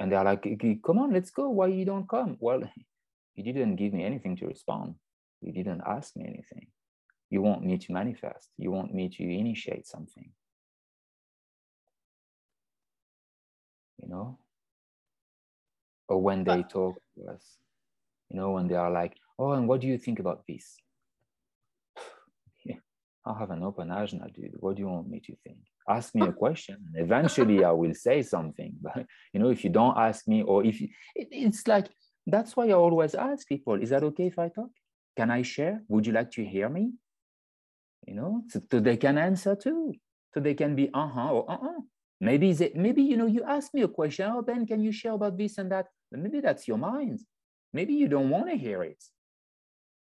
[0.00, 0.46] And they're like,
[0.84, 1.50] come on, let's go.
[1.50, 2.36] Why you don't come?
[2.40, 2.62] Well,
[3.34, 4.94] you didn't give me anything to respond.
[5.40, 6.68] You didn't ask me anything.
[7.34, 8.48] You want me to manifest.
[8.56, 10.30] You want me to initiate something.
[14.00, 14.38] You know?
[16.06, 17.44] Or when they talk to us,
[18.30, 20.76] you know, when they are like, oh, and what do you think about this?
[23.26, 24.54] I have an open ajna, dude.
[24.60, 25.58] What do you want me to think?
[25.88, 26.76] Ask me a question.
[26.86, 28.76] And eventually I will say something.
[28.80, 31.88] But you know, if you don't ask me, or if you, it, it's like
[32.28, 34.70] that's why I always ask people, is that okay if I talk?
[35.16, 35.82] Can I share?
[35.88, 36.92] Would you like to hear me?
[38.06, 39.94] You know, so, so they can answer too.
[40.32, 41.80] So they can be uh-huh or uh-uh.
[42.20, 45.12] Maybe they, maybe you know, you ask me a question, oh Ben, can you share
[45.12, 45.86] about this and that?
[46.10, 47.20] But maybe that's your mind.
[47.72, 49.02] Maybe you don't want to hear it.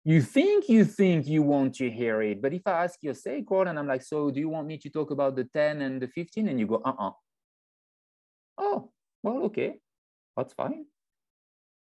[0.04, 3.68] You think you think you want to hear it, but if I ask you sacred
[3.68, 6.08] and I'm like, so do you want me to talk about the 10 and the
[6.08, 6.48] 15?
[6.48, 7.10] And you go, uh-uh.
[8.56, 8.90] Oh,
[9.22, 9.74] well, okay,
[10.36, 10.86] that's fine.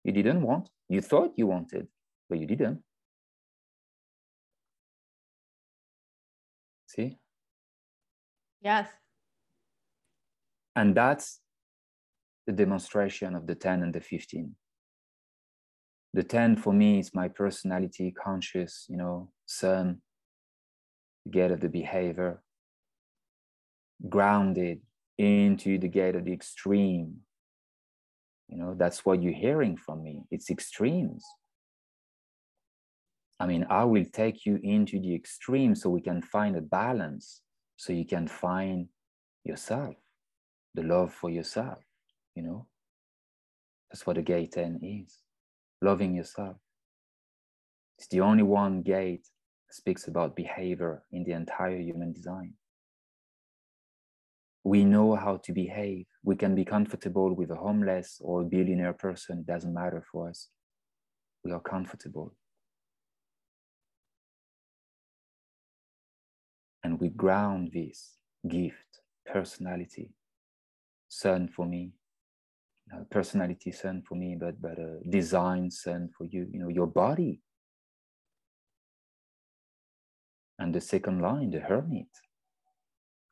[0.03, 0.69] You didn't want.
[0.89, 1.87] You thought you wanted,
[2.29, 2.81] but you didn't.
[6.99, 7.17] See?
[8.61, 8.89] Yes.
[10.75, 11.39] And that's
[12.45, 14.55] the demonstration of the 10 and the 15.
[16.13, 20.01] The 10 for me is my personality, conscious, you know, sun,
[21.31, 22.41] gate of the behavior,
[24.09, 24.81] grounded
[25.17, 27.17] into the gate of the extreme.
[28.49, 30.23] You know, that's what you're hearing from me.
[30.31, 31.23] It's extremes.
[33.39, 37.41] I mean, I will take you into the extreme so we can find a balance,
[37.77, 38.87] so you can find
[39.45, 39.95] yourself,
[40.75, 41.79] the love for yourself,
[42.35, 42.67] you know?
[43.89, 45.19] That's what the gate 10 is
[45.81, 46.57] loving yourself.
[47.97, 49.27] It's the only one gate
[49.67, 52.53] that speaks about behavior in the entire human design.
[54.63, 56.05] We know how to behave.
[56.23, 59.39] We can be comfortable with a homeless or a billionaire person.
[59.39, 60.49] It doesn't matter for us.
[61.43, 62.35] We are comfortable.
[66.89, 68.15] And we ground this
[68.47, 70.09] gift, personality,
[71.07, 71.91] sun for me,
[72.91, 76.47] uh, personality sun for me, but but a design sun for you.
[76.51, 77.41] You know, your body.
[80.57, 82.07] And the second line, the hermit.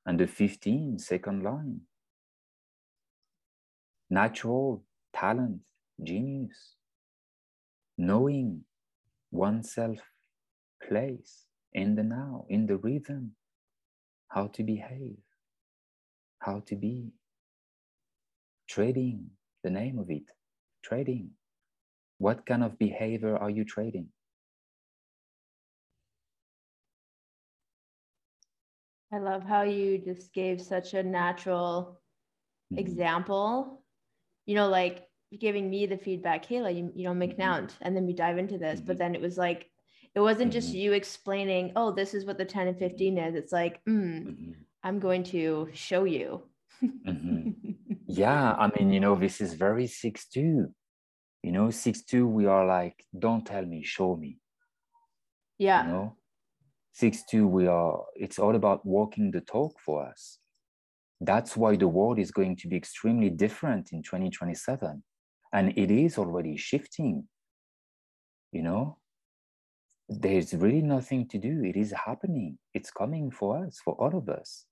[0.06, 1.82] And the 15, second line.
[4.12, 4.84] Natural
[5.15, 5.62] talent,
[6.04, 6.76] genius.
[7.98, 8.65] Knowing
[9.32, 9.98] oneself
[10.88, 13.34] place in the now, in the rhythm,
[14.28, 15.18] how to behave,
[16.40, 17.12] how to be.
[18.70, 19.30] Trading,
[19.63, 20.30] the name of it,
[20.84, 21.30] trading.
[22.18, 24.08] What kind of behavior are you trading?
[29.13, 32.02] I love how you just gave such a natural
[32.74, 32.80] mm-hmm.
[32.80, 33.82] example.
[34.46, 35.08] You know, like
[35.40, 37.84] giving me the feedback, Kehla, you, you know, McNount, mm-hmm.
[37.84, 38.80] and then we dive into this.
[38.80, 38.88] Mm-hmm.
[38.88, 39.70] But then it was like,
[40.17, 40.77] it wasn't just mm-hmm.
[40.77, 43.36] you explaining, oh, this is what the 10 and 15 is.
[43.36, 44.51] It's like, mm, mm-hmm.
[44.82, 46.41] I'm going to show you.
[46.84, 47.51] Mm-hmm.
[48.08, 50.73] yeah, I mean, you know, this is very 6 2.
[51.43, 54.39] You know, 6 2, we are like, don't tell me, show me.
[55.60, 55.86] Yeah.
[55.86, 56.15] You know,
[56.93, 60.39] 6 2, we are, it's all about walking the talk for us.
[61.21, 65.03] That's why the world is going to be extremely different in 2027.
[65.53, 67.27] And it is already shifting.
[68.51, 68.97] You know,
[70.10, 71.63] there's really nothing to do.
[71.63, 72.58] It is happening.
[72.74, 74.65] It's coming for us, for all of us.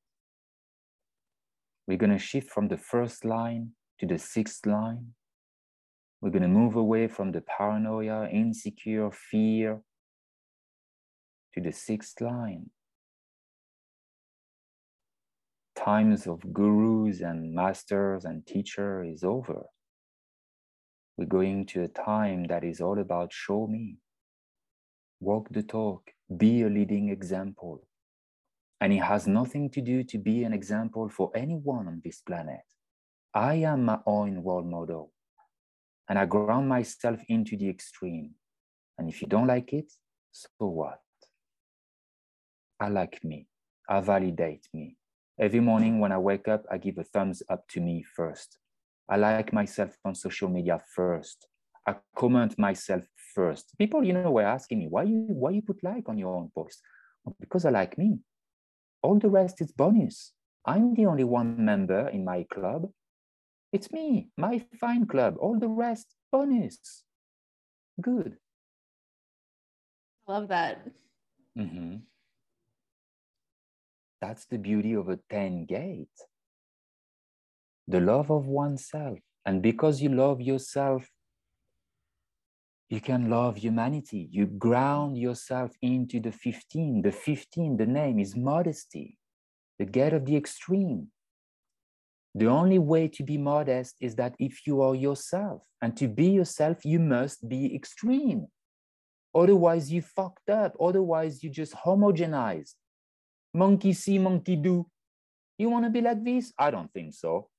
[1.88, 5.14] We're going to shift from the first line to the sixth line.
[6.22, 9.82] We're going to move away from the paranoia, insecure, fear
[11.54, 12.70] to the sixth line.
[15.76, 19.66] Times of gurus and masters and teacher is over.
[21.18, 23.98] We're going to a time that is all about show me
[25.20, 27.88] walk the talk, be a leading example.
[28.82, 32.62] And it has nothing to do to be an example for anyone on this planet.
[33.34, 35.12] I am my own role model.
[36.10, 38.32] And I ground myself into the extreme.
[38.98, 39.92] And if you don't like it,
[40.32, 41.00] so what?
[42.80, 43.48] I like me.
[43.90, 44.98] I validate me.
[45.40, 48.58] Every morning when I wake up, I give a thumbs up to me first.
[49.10, 51.48] I like myself on social media first.
[51.88, 53.04] I comment myself
[53.36, 53.78] first.
[53.78, 56.50] People, you know, were asking me, why you why you put like on your own
[56.56, 56.82] post?
[57.40, 58.20] because I like me.
[59.02, 60.34] All the rest is bonus.
[60.66, 62.90] I'm the only one member in my club.
[63.72, 65.36] It's me, my fine club.
[65.40, 67.04] All the rest, bonus.
[68.02, 68.38] Good.
[70.28, 70.88] I love that.
[71.58, 71.98] Mm-hmm.
[74.22, 76.18] That's the beauty of a 10 gate.
[77.88, 79.20] The love of oneself.
[79.46, 81.08] And because you love yourself,
[82.90, 84.28] you can love humanity.
[84.32, 87.02] You ground yourself into the 15.
[87.02, 89.18] The 15, the name is modesty,
[89.80, 91.08] the get of the extreme.
[92.36, 96.28] The only way to be modest is that if you are yourself, and to be
[96.28, 98.48] yourself, you must be extreme.
[99.34, 100.76] Otherwise, you fucked up.
[100.80, 102.74] Otherwise, you just homogenized.
[103.54, 104.88] Monkey see, monkey do.
[105.58, 106.52] You want to be like this?
[106.58, 107.50] I don't think so.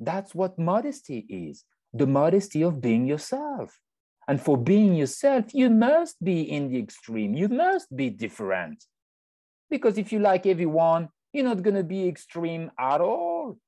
[0.00, 3.78] That's what modesty is the modesty of being yourself.
[4.26, 7.34] And for being yourself, you must be in the extreme.
[7.34, 8.84] You must be different.
[9.70, 13.58] Because if you like everyone, you're not going to be extreme at all.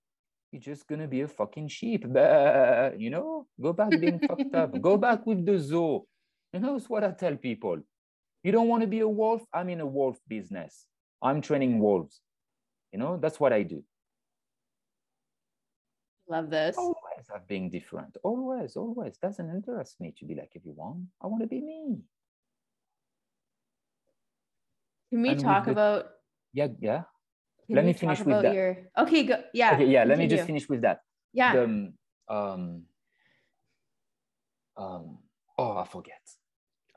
[0.50, 2.04] You're just going to be a fucking sheep.
[2.08, 4.80] But, you know, go back being fucked up.
[4.80, 6.06] Go back with the zoo.
[6.52, 7.78] You know, it's what I tell people.
[8.42, 9.42] You don't want to be a wolf?
[9.52, 10.86] I'm in a wolf business.
[11.20, 12.20] I'm training wolves.
[12.92, 13.82] You know, that's what I do.
[16.28, 16.76] Love this.
[16.76, 18.16] Always have being different.
[18.22, 19.16] Always, always.
[19.18, 21.08] Doesn't interest me to be like everyone.
[21.22, 21.98] I want to be me.
[25.10, 26.06] Can we and talk the, about?
[26.52, 27.02] Yeah, yeah.
[27.68, 28.54] let me finish with that.
[28.54, 28.76] Your...
[28.98, 29.42] Okay, go.
[29.54, 29.74] Yeah.
[29.74, 30.02] Okay, yeah.
[30.02, 30.08] Continue.
[30.08, 31.00] Let me just finish with that.
[31.32, 31.52] Yeah.
[31.52, 31.92] The, um,
[32.28, 32.82] um,
[34.76, 35.18] um,
[35.58, 36.20] oh, I forget.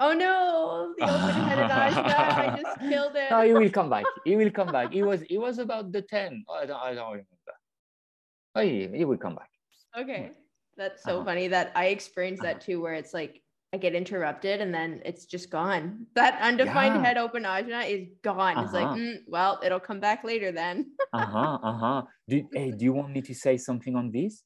[0.01, 3.29] Oh no, the open-headed I just killed it.
[3.29, 4.05] No, he will come back.
[4.23, 4.95] He will come back.
[4.95, 6.45] It was it was about the 10.
[6.49, 7.58] I don't, I don't remember.
[8.55, 9.49] Oh, he, he will come back.
[9.97, 10.31] Okay.
[10.77, 11.25] That's so uh-huh.
[11.25, 12.65] funny that I experienced that uh-huh.
[12.65, 13.41] too, where it's like
[13.73, 16.07] I get interrupted and then it's just gone.
[16.15, 17.03] That undefined yeah.
[17.03, 18.55] head open ajna is gone.
[18.55, 18.63] Uh-huh.
[18.63, 18.95] It's like, uh-huh.
[18.95, 20.91] mm, well, it'll come back later then.
[21.13, 21.59] uh huh.
[21.61, 22.01] Uh huh.
[22.27, 24.43] Do, hey, do you want me to say something on this?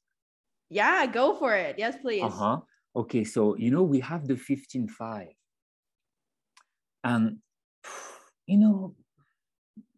[0.70, 1.76] Yeah, go for it.
[1.78, 2.22] Yes, please.
[2.22, 2.60] Uh huh.
[2.96, 5.28] Okay, so you know we have the 15.5.
[7.04, 7.38] And
[8.46, 8.94] you know,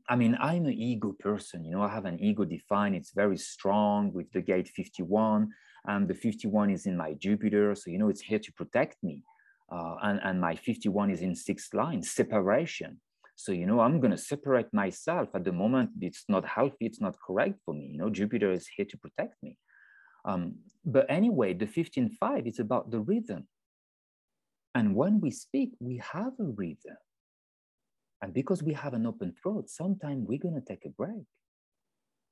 [0.08, 1.64] I mean, I'm an ego person.
[1.64, 2.94] You know, I have an ego defined.
[2.94, 5.50] It's very strong with the gate 51.
[5.86, 7.74] And the 51 is in my Jupiter.
[7.74, 9.22] So, you know, it's here to protect me.
[9.70, 13.00] Uh, and, and my 51 is in sixth line, separation.
[13.34, 15.90] So, you know, I'm going to separate myself at the moment.
[16.00, 16.86] It's not healthy.
[16.86, 17.90] It's not correct for me.
[17.92, 19.58] You know, Jupiter is here to protect me.
[20.24, 23.46] Um, but anyway, the 15.5 is about the rhythm.
[24.74, 26.96] And when we speak, we have a rhythm.
[28.22, 31.24] And because we have an open throat, sometimes we're going to take a break.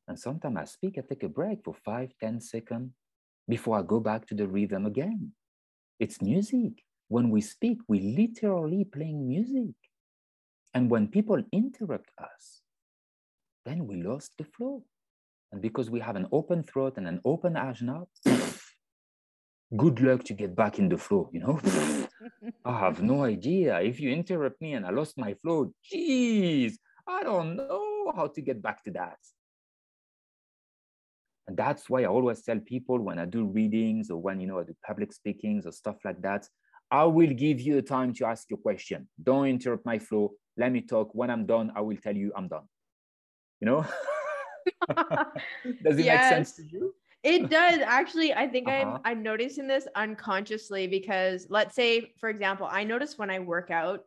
[0.09, 2.91] And sometimes I speak, I take a break for five, ten seconds
[3.49, 5.33] before I go back to the rhythm again.
[5.99, 6.83] It's music.
[7.09, 9.75] When we speak, we literally playing music.
[10.73, 12.63] And when people interrupt us,
[13.65, 14.85] then we lost the flow.
[15.53, 18.07] And because we have an open throat and an open ajna,
[19.77, 21.61] good luck to get back in the flow, you know?
[22.65, 23.81] I have no idea.
[23.81, 28.41] If you interrupt me and I lost my flow, geez, I don't know how to
[28.41, 29.19] get back to that.
[31.47, 34.61] And that's why I always tell people when I do readings or when you know
[34.61, 36.49] I do public speakings or stuff like that,
[36.91, 39.09] I will give you a time to ask your question.
[39.23, 40.33] Don't interrupt my flow.
[40.57, 41.11] Let me talk.
[41.13, 42.65] When I'm done, I will tell you I'm done.
[43.61, 43.87] You know?
[45.83, 46.31] Does it yes.
[46.31, 46.95] make sense to you?
[47.25, 48.35] It does actually.
[48.35, 48.99] I think uh-huh.
[49.05, 53.71] I'm I'm noticing this unconsciously because let's say, for example, I notice when I work
[53.71, 54.05] out,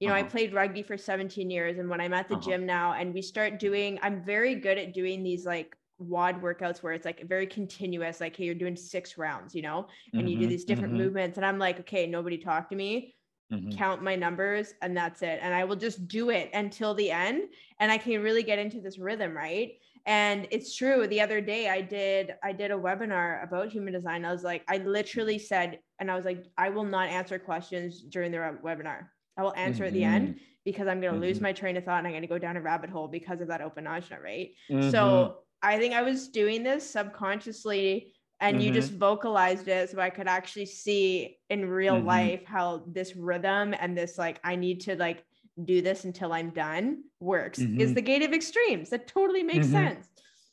[0.00, 0.24] you know, uh-huh.
[0.24, 2.50] I played rugby for 17 years, and when I'm at the uh-huh.
[2.50, 6.82] gym now, and we start doing, I'm very good at doing these like WOD workouts
[6.82, 10.28] where it's like very continuous, like hey, you're doing six rounds, you know, and mm-hmm.
[10.28, 11.02] you do mm-hmm, these different mm-hmm.
[11.02, 13.14] movements, and I'm like, okay, nobody talk to me.
[13.52, 13.72] Mm-hmm.
[13.72, 17.42] count my numbers and that's it and i will just do it until the end
[17.78, 19.72] and i can really get into this rhythm right
[20.06, 24.24] and it's true the other day i did i did a webinar about human design
[24.24, 28.02] i was like i literally said and i was like i will not answer questions
[28.02, 29.06] during the webinar
[29.38, 29.88] i will answer mm-hmm.
[29.88, 30.38] at the end mm-hmm.
[30.64, 31.28] because i'm going to mm-hmm.
[31.28, 33.40] lose my train of thought and i'm going to go down a rabbit hole because
[33.40, 34.90] of that open ajna right mm-hmm.
[34.90, 38.98] so i think i was doing this subconsciously and you just mm-hmm.
[38.98, 42.08] vocalized it so i could actually see in real mm-hmm.
[42.08, 45.24] life how this rhythm and this like i need to like
[45.62, 47.80] do this until I'm done works mm-hmm.
[47.80, 48.90] is the gate of extremes.
[48.90, 49.86] That totally makes mm-hmm.
[49.86, 50.08] sense.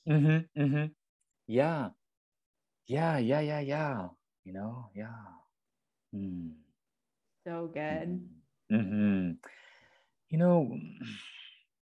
[0.08, 0.62] Mm-hmm.
[0.62, 0.86] mm-hmm.
[1.48, 1.90] Yeah.
[2.88, 3.18] Yeah.
[3.18, 3.40] Yeah.
[3.40, 3.60] Yeah.
[3.60, 4.08] Yeah.
[4.44, 5.08] You know, yeah.
[6.16, 6.52] Mm.
[7.46, 8.22] So good.
[8.72, 8.76] Mm-hmm.
[8.76, 9.32] mm-hmm.
[10.30, 10.72] You know,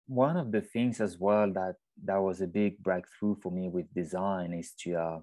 [0.07, 3.93] one of the things as well that that was a big breakthrough for me with
[3.93, 5.19] design is to uh,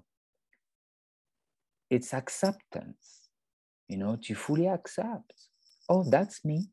[1.90, 3.30] it's acceptance
[3.88, 5.32] you know to fully accept
[5.88, 6.66] oh that's me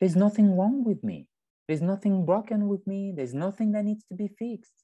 [0.00, 1.26] there's nothing wrong with me.
[1.68, 3.12] There's nothing broken with me.
[3.16, 4.74] There's nothing that needs to be fixed.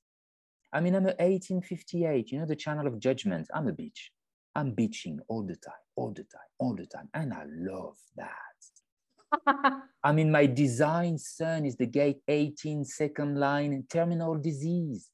[0.72, 3.46] I mean, I'm a 1858, you know, the channel of judgment.
[3.54, 4.08] I'm a bitch.
[4.54, 7.08] I'm bitching all the time, all the time, all the time.
[7.14, 9.82] And I love that.
[10.04, 15.08] I mean, my design sun is the gate 18 second line and terminal disease.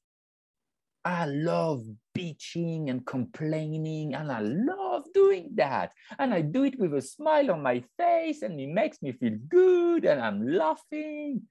[1.05, 1.83] I love
[2.17, 5.91] bitching and complaining, and I love doing that.
[6.17, 9.37] And I do it with a smile on my face, and it makes me feel
[9.47, 11.43] good, and I'm laughing,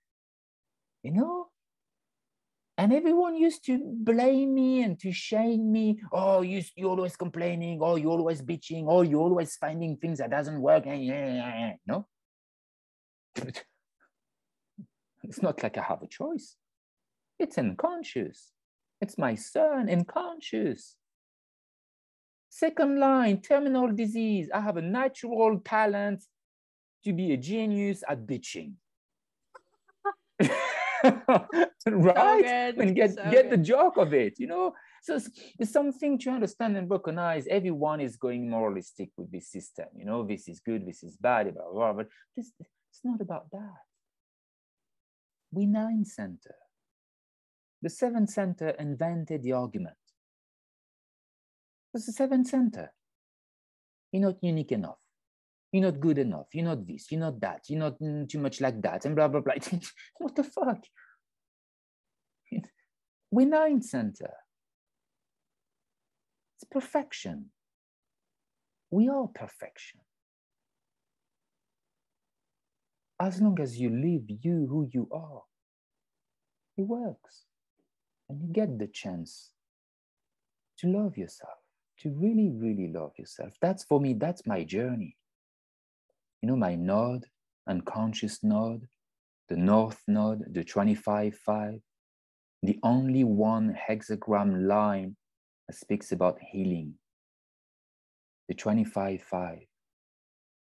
[1.02, 1.48] you know?
[2.78, 6.00] And everyone used to blame me and to shame me.
[6.12, 7.80] Oh, you, you're always complaining.
[7.82, 8.84] Oh, you're always bitching.
[8.86, 10.86] Oh, you're always finding things that doesn't work.
[10.86, 12.06] Eh, eh, eh, no?
[15.24, 16.54] it's not like I have a choice.
[17.40, 18.52] It's unconscious.
[19.00, 20.94] It's my sun, and conscious.
[22.58, 24.48] Second line, terminal disease.
[24.52, 26.24] I have a natural talent
[27.04, 28.72] to be a genius at bitching.
[30.40, 32.74] right?
[32.74, 34.74] So and get, so get the joke of it, you know?
[35.02, 37.46] So it's, it's, something to understand and recognize.
[37.46, 39.86] Everyone is going moralistic with this system.
[39.94, 41.92] You know, this is good, this is bad, blah, blah, blah.
[41.92, 43.84] but this, it's not about that.
[45.52, 46.56] We nine center.
[47.82, 49.94] The seventh center invented the argument.
[51.94, 52.92] It's the seventh center.
[54.12, 54.98] You're not unique enough.
[55.72, 56.46] You're not good enough.
[56.52, 57.10] You're not this.
[57.10, 57.64] You're not that.
[57.68, 59.04] You're not mm, too much like that.
[59.04, 59.54] And blah, blah, blah.
[60.18, 60.82] what the fuck?
[63.30, 64.32] We're nine center.
[66.56, 67.50] It's perfection.
[68.90, 70.00] We are perfection.
[73.20, 75.42] As long as you live you who you are,
[76.76, 77.44] it works
[78.28, 79.50] and you get the chance
[80.78, 81.58] to love yourself,
[82.00, 83.54] to really, really love yourself.
[83.60, 85.16] That's for me, that's my journey.
[86.42, 87.26] You know, my node,
[87.68, 88.86] unconscious node,
[89.48, 91.80] the north node, the 25-5,
[92.62, 95.16] the only one hexagram line
[95.66, 96.94] that speaks about healing.
[98.48, 99.66] The 25-5.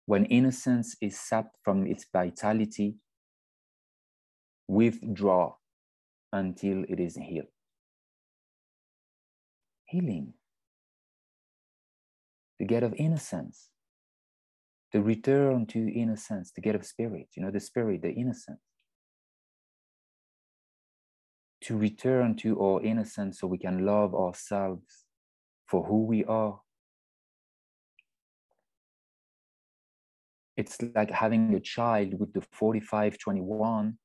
[0.06, 2.96] When innocence is sapped from its vitality,
[4.68, 5.54] withdraw
[6.32, 7.46] until it is healed.
[9.86, 10.34] Healing,
[12.62, 13.70] the gate of innocence,
[14.92, 18.60] the return to innocence, the gate of spirit, you know, the spirit, the innocence.
[21.62, 25.06] To return to our innocence so we can love ourselves
[25.66, 26.60] for who we are.
[30.56, 33.98] It's like having a child with the 4521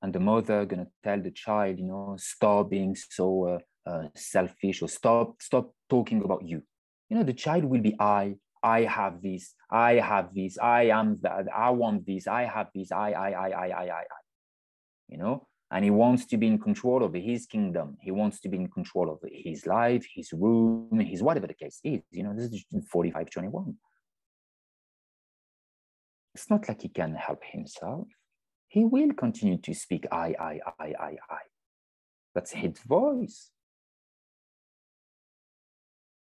[0.00, 4.80] and the mother gonna tell the child, you know, stop being so uh, uh, selfish
[4.80, 6.62] or stop stop talking about you.
[7.12, 8.36] You know, the child will be I.
[8.62, 9.54] I have this.
[9.70, 10.56] I have this.
[10.58, 11.44] I am that.
[11.54, 12.26] I want this.
[12.26, 12.90] I have this.
[12.90, 13.12] I.
[13.12, 13.30] I.
[13.30, 13.48] I.
[13.50, 13.68] I.
[13.68, 13.86] I.
[13.88, 14.00] I.
[14.00, 14.20] I.
[15.08, 17.98] You know, and he wants to be in control of his kingdom.
[18.00, 21.80] He wants to be in control of his life, his room, his whatever the case
[21.84, 22.00] is.
[22.12, 23.74] You know, this is 45, 21.
[26.34, 28.06] It's not like he can help himself
[28.72, 31.42] he will continue to speak I, I, I, I, I.
[32.34, 33.50] That's his voice.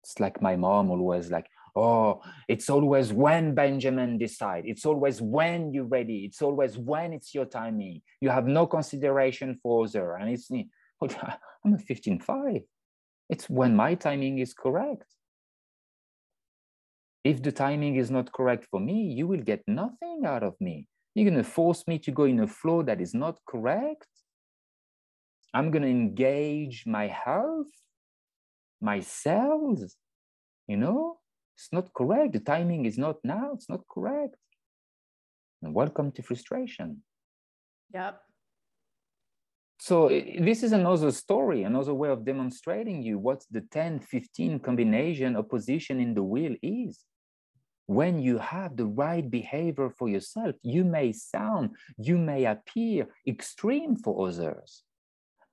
[0.02, 1.46] It's like my mom always like,
[1.76, 4.64] oh, it's always when Benjamin decide.
[4.66, 6.24] It's always when you're ready.
[6.24, 8.02] It's always when it's your timing.
[8.20, 10.16] You have no consideration for other.
[10.16, 10.68] And it's me.
[11.02, 12.62] I'm a 15-5.
[13.28, 15.06] It's when my timing is correct.
[17.24, 20.88] If the timing is not correct for me, you will get nothing out of me.
[21.14, 24.08] You're going to force me to go in a flow that is not correct.
[25.54, 27.68] I'm going to engage my health,
[28.82, 29.96] my cells.
[30.66, 31.18] You know,
[31.56, 32.32] it's not correct.
[32.32, 33.52] The timing is not now.
[33.54, 34.36] It's not correct.
[35.62, 37.02] And welcome to frustration.
[37.94, 38.20] Yep.
[39.78, 45.36] So this is another story, another way of demonstrating you what the 10, 15 combination
[45.36, 47.04] opposition in the wheel is
[47.86, 53.96] when you have the right behavior for yourself, you may sound, you may appear extreme
[53.96, 54.82] for others,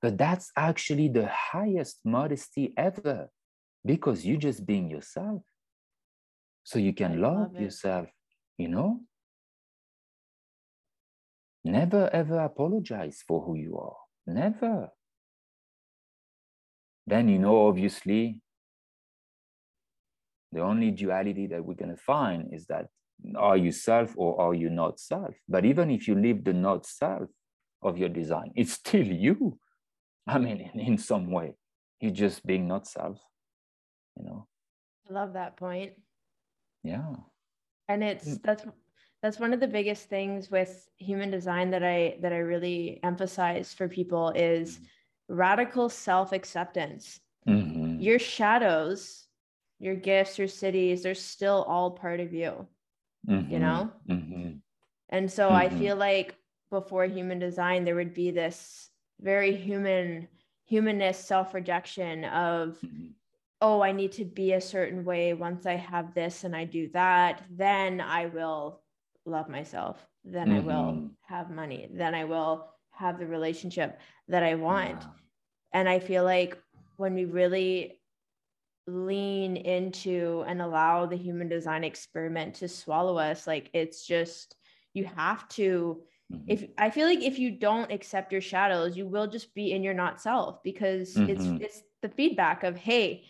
[0.02, 3.30] but that's actually the highest modesty ever
[3.86, 5.42] because you're just being yourself.
[6.64, 8.08] So you can love, love yourself,
[8.58, 9.02] you know?
[11.64, 13.98] Never ever apologize for who you are.
[14.26, 14.90] Never.
[17.06, 18.40] Then, you know, obviously,
[20.52, 22.88] the only duality that we're going to find is that
[23.36, 25.36] are you self or are you not self?
[25.48, 27.30] But even if you leave the not self
[27.82, 29.60] of your design, it's still you.
[30.28, 31.56] I mean, in, in some way,
[32.00, 33.20] you're just being not self,
[34.18, 34.48] you know.
[35.10, 35.94] I love that point.
[36.84, 37.16] Yeah.
[37.88, 38.44] And it's mm.
[38.44, 38.66] that's
[39.22, 43.74] that's one of the biggest things with human design that I that I really emphasize
[43.74, 45.36] for people is mm-hmm.
[45.36, 47.20] radical self-acceptance.
[47.48, 48.00] Mm-hmm.
[48.00, 49.28] Your shadows
[49.80, 52.68] your gifts, your siddhis, they're still all part of you,
[53.28, 53.52] mm-hmm.
[53.52, 53.90] you know?
[54.10, 54.52] Mm-hmm.
[55.10, 55.56] And so mm-hmm.
[55.56, 56.36] I feel like
[56.70, 58.89] before human design, there would be this
[59.20, 60.28] very human,
[60.66, 63.08] humanist self rejection of, mm-hmm.
[63.62, 65.34] oh, I need to be a certain way.
[65.34, 68.82] Once I have this and I do that, then I will
[69.26, 70.06] love myself.
[70.24, 71.08] Then I will mm-hmm.
[71.34, 71.90] have money.
[71.92, 75.04] Then I will have the relationship that I want.
[75.74, 76.58] And I feel like
[76.98, 78.00] when we really
[78.88, 84.56] lean into and allow the human design experiment to swallow us like it's just
[84.94, 86.02] you have to
[86.32, 86.44] mm-hmm.
[86.48, 89.84] if i feel like if you don't accept your shadows you will just be in
[89.84, 91.30] your not self because mm-hmm.
[91.30, 93.24] it's it's the feedback of hey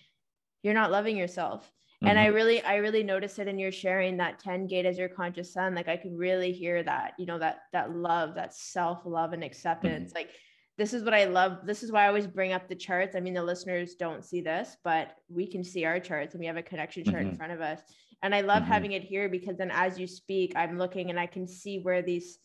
[0.64, 1.72] you're not loving yourself
[2.02, 2.36] and i mm-hmm.
[2.36, 5.76] really i really notice it in your sharing that 10 gate as your conscious sun.
[5.76, 9.43] like i can really hear that you know that that love that self love and
[9.43, 10.20] acceptance mm-hmm.
[10.20, 10.30] like
[10.80, 11.58] this is what I love.
[11.66, 13.14] This is why I always bring up the charts.
[13.14, 16.47] I mean, the listeners don't see this, but we can see our charts and we
[16.47, 17.32] have a connection chart mm-hmm.
[17.32, 17.82] in front of us.
[18.24, 18.72] And I love mm-hmm.
[18.72, 22.02] having it here because then as you speak, I'm looking and I can see where
[22.02, 22.39] these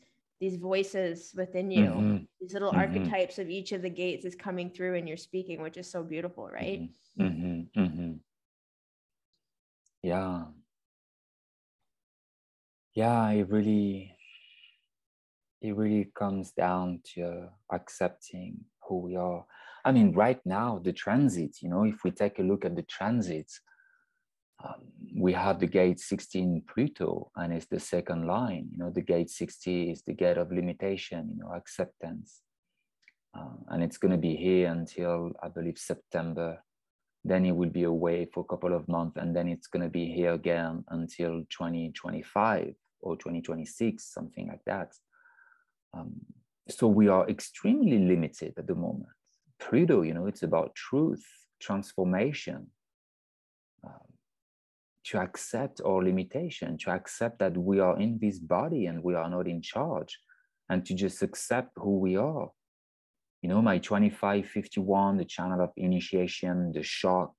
[0.44, 2.16] these voices within you, mm-hmm.
[2.38, 2.80] these little mm-hmm.
[2.80, 6.02] archetypes of each of the gates is coming through and you're speaking, which is so
[6.02, 6.82] beautiful, right?
[7.18, 7.80] Mm-hmm.
[7.80, 8.12] Mm-hmm.
[10.02, 10.44] Yeah.
[12.94, 14.14] Yeah, it really
[15.62, 19.46] it really comes down to accepting who we are.
[19.86, 22.82] I mean, right now, the transit, you know, if we take a look at the
[22.82, 23.60] transits,
[24.64, 24.80] um,
[25.16, 28.68] we have the gate 16 Pluto, and it's the second line.
[28.72, 32.40] You know, the gate 60 is the gate of limitation, you know, acceptance.
[33.36, 36.62] Uh, and it's going to be here until, I believe, September.
[37.24, 39.88] Then it will be away for a couple of months, and then it's going to
[39.88, 44.94] be here again until 2025 or 2026, something like that.
[45.92, 46.12] Um,
[46.68, 49.12] so we are extremely limited at the moment.
[49.60, 51.24] Pluto, you know, it's about truth,
[51.60, 52.68] transformation,
[55.06, 59.28] to accept our limitation, to accept that we are in this body and we are
[59.28, 60.18] not in charge,
[60.70, 62.50] and to just accept who we are.
[63.42, 67.34] you know, my 2551, the channel of initiation, the shock.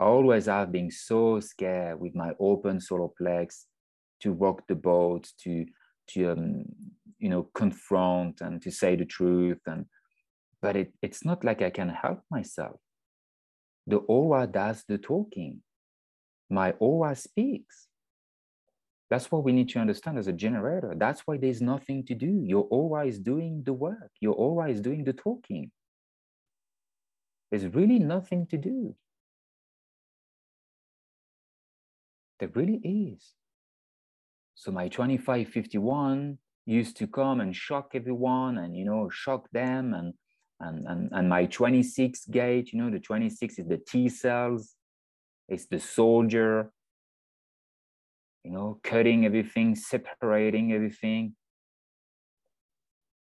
[0.00, 3.66] I always have been so scared with my open solar plex
[4.22, 5.66] to rock the boat, to
[6.08, 6.64] to um,
[7.20, 9.60] you know confront and to say the truth.
[9.66, 9.86] And
[10.60, 12.80] but it, it's not like I can help myself.
[13.86, 15.62] The aura does the talking.
[16.50, 17.86] My aura speaks.
[19.08, 20.94] That's what we need to understand as a generator.
[20.96, 22.42] That's why there's nothing to do.
[22.44, 25.70] Your aura is doing the work, your aura is doing the talking.
[27.50, 28.94] There's really nothing to do.
[32.38, 33.32] There really is.
[34.54, 40.14] So my 2551 used to come and shock everyone and you know shock them and
[40.60, 44.76] and and, and my 26 gate, you know, the 26 is the T cells,
[45.50, 46.70] it's the soldier,
[48.44, 51.34] you know, cutting everything, separating everything,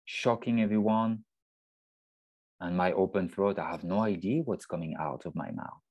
[0.05, 1.23] shocking everyone.
[2.59, 5.81] And my open throat, I have no idea what's coming out of my mouth.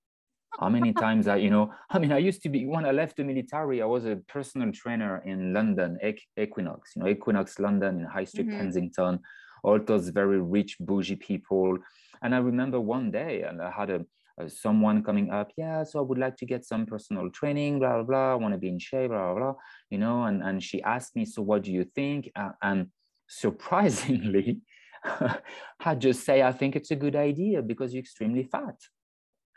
[0.60, 3.16] How many times I, you know, I mean, I used to be, when I left
[3.16, 5.98] the military, I was a personal trainer in London,
[6.36, 8.58] Equinox, you know, Equinox London in High Street, mm-hmm.
[8.58, 9.20] Kensington,
[9.64, 11.78] all those very rich, bougie people.
[12.22, 14.04] And I remember one day, and I had a,
[14.40, 17.94] uh, someone coming up, yeah, so I would like to get some personal training, blah,
[17.94, 18.32] blah, blah.
[18.32, 19.54] I want to be in shape, blah, blah, blah,
[19.90, 22.30] you know, and, and she asked me, so what do you think?
[22.36, 22.88] Uh, and
[23.28, 24.60] surprisingly,
[25.84, 28.76] I just say, I think it's a good idea because you're extremely fat.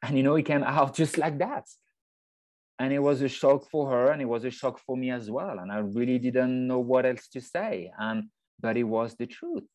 [0.03, 1.65] And, you know, it came out just like that.
[2.79, 5.29] And it was a shock for her and it was a shock for me as
[5.29, 5.59] well.
[5.59, 7.91] And I really didn't know what else to say.
[7.99, 8.29] And,
[8.61, 9.65] but it was the truth.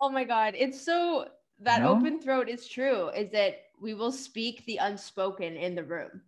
[0.00, 0.54] Oh my God.
[0.56, 1.26] It's so
[1.60, 1.90] that no?
[1.90, 6.22] open throat is true is that we will speak the unspoken in the room.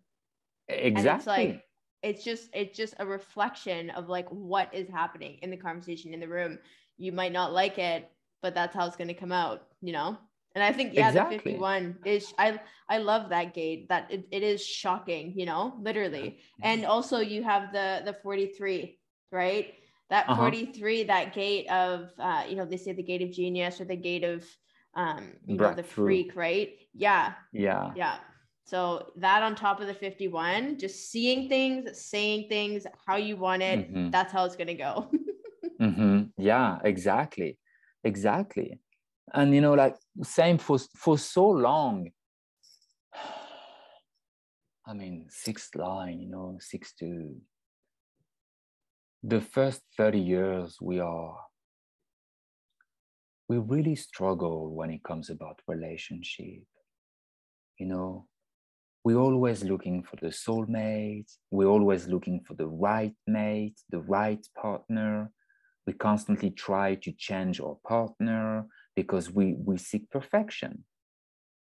[0.68, 1.64] Exactly and it's like
[2.02, 6.20] it's just it's just a reflection of like what is happening in the conversation in
[6.20, 6.58] the room.
[6.96, 8.10] You might not like it
[8.40, 10.16] but that's how it's going to come out you know?
[10.54, 11.36] And i think yeah exactly.
[11.36, 12.58] the 51 is i
[12.88, 13.88] i love that gate.
[13.88, 16.38] That it, it is shocking you know literally.
[16.62, 18.98] And also you have the the 43
[19.30, 19.74] right?
[20.10, 20.42] That uh-huh.
[20.42, 23.96] 43 that gate of uh you know they say the gate of genius or the
[23.96, 24.44] gate of
[24.95, 26.70] um you know the freak right?
[26.95, 27.34] Yeah.
[27.53, 27.93] Yeah.
[27.95, 28.16] Yeah.
[28.64, 33.62] So that on top of the 51 just seeing things saying things how you want
[33.62, 34.11] it mm-hmm.
[34.11, 35.11] that's how it's going to go.
[35.80, 36.22] Mm-hmm.
[36.36, 37.57] yeah exactly.
[38.03, 38.80] Exactly.
[39.32, 42.11] And you know like same for for so long.
[44.86, 47.36] I mean sixth line you know six to
[49.22, 51.36] the first 30 years we are
[53.49, 56.62] we really struggle when it comes about relationship
[57.78, 58.26] you know?
[59.05, 64.44] We're always looking for the soulmate we're always looking for the right mate the right
[64.61, 65.30] partner.
[65.86, 70.84] We constantly try to change our partner because we we seek perfection.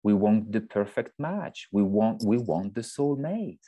[0.02, 1.68] We want the perfect match.
[1.72, 3.64] We want we want the soulmate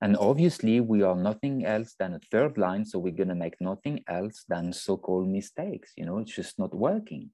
[0.00, 4.02] and obviously, we are nothing else than a third line, so we're to make nothing
[4.08, 5.92] else than so-called mistakes.
[5.96, 7.30] You know, it's just not working.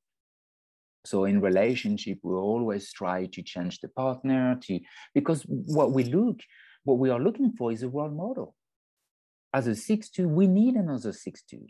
[1.05, 4.81] So in relationship, we always try to change the partner to
[5.14, 6.41] because what we look,
[6.83, 8.57] what we are looking for is a role model.
[9.55, 11.67] As a six-two, we need another six-two.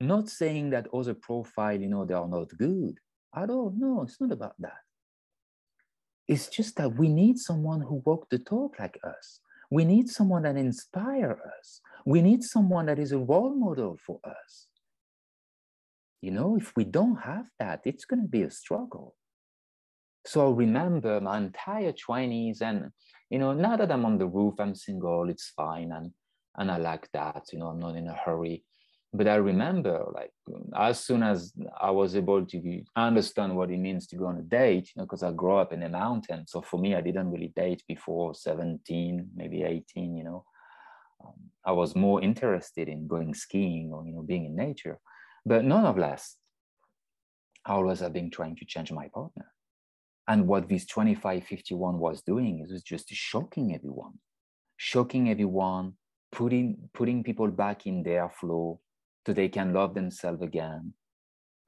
[0.00, 2.98] Not saying that other profile, you know, they are not good.
[3.32, 4.02] I don't know.
[4.02, 4.82] It's not about that.
[6.28, 9.40] It's just that we need someone who walk the talk like us.
[9.70, 11.80] We need someone that inspire us.
[12.04, 14.66] We need someone that is a role model for us.
[16.20, 19.14] You know, if we don't have that, it's going to be a struggle.
[20.26, 22.90] So remember my entire 20s, and
[23.30, 26.12] you know, now that I'm on the roof, I'm single, it's fine, and
[26.56, 27.44] and I like that.
[27.52, 28.64] You know, I'm not in a hurry
[29.12, 30.32] but I remember like
[30.76, 34.42] as soon as I was able to understand what it means to go on a
[34.42, 36.50] date, you know, because I grew up in the mountains.
[36.50, 40.44] So for me, I didn't really date before 17, maybe 18, you know.
[41.24, 41.34] Um,
[41.64, 44.98] I was more interested in going skiing or, you know, being in nature.
[45.44, 46.36] But nonetheless,
[47.64, 49.46] I always have been trying to change my partner.
[50.28, 54.18] And what this 2551 was doing is was just shocking everyone,
[54.76, 55.94] shocking everyone,
[56.30, 58.80] putting putting people back in their flow,
[59.26, 60.94] so they can love themselves again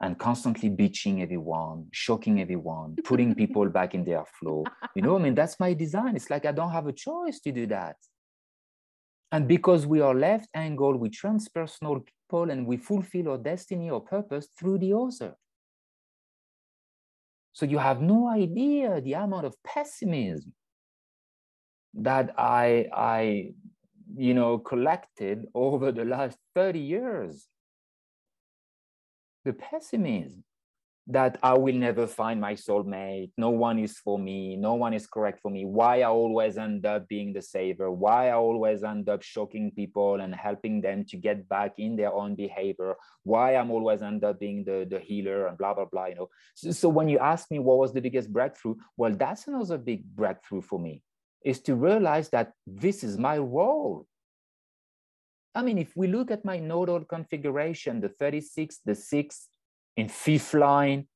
[0.01, 4.65] and constantly bitching everyone, shocking everyone, putting people back in their flow.
[4.95, 6.17] You know, I mean, that's my design.
[6.17, 7.97] It's like I don't have a choice to do that.
[9.33, 14.01] And because we are left angle we transpersonal people and we fulfill our destiny or
[14.01, 15.35] purpose through the other.
[17.53, 20.53] So you have no idea the amount of pessimism
[21.95, 23.53] that I, I
[24.17, 27.49] you know, collected over the last 30 years
[29.45, 30.45] the pessimism
[31.07, 33.33] that I will never find my soulmate.
[33.37, 34.57] No one is for me.
[34.57, 35.65] No one is correct for me.
[35.65, 37.91] Why I always end up being the saver.
[37.91, 42.13] Why I always end up shocking people and helping them to get back in their
[42.13, 42.95] own behavior.
[43.25, 46.07] Why I'm always end up being the, the healer and blah, blah, blah.
[46.07, 46.29] You know.
[46.55, 50.05] So, so when you ask me what was the biggest breakthrough, well, that's another big
[50.05, 51.03] breakthrough for me,
[51.45, 54.07] is to realize that this is my role.
[55.55, 59.49] I mean, if we look at my nodal configuration, the 36, the 6,
[59.97, 61.07] in fifth line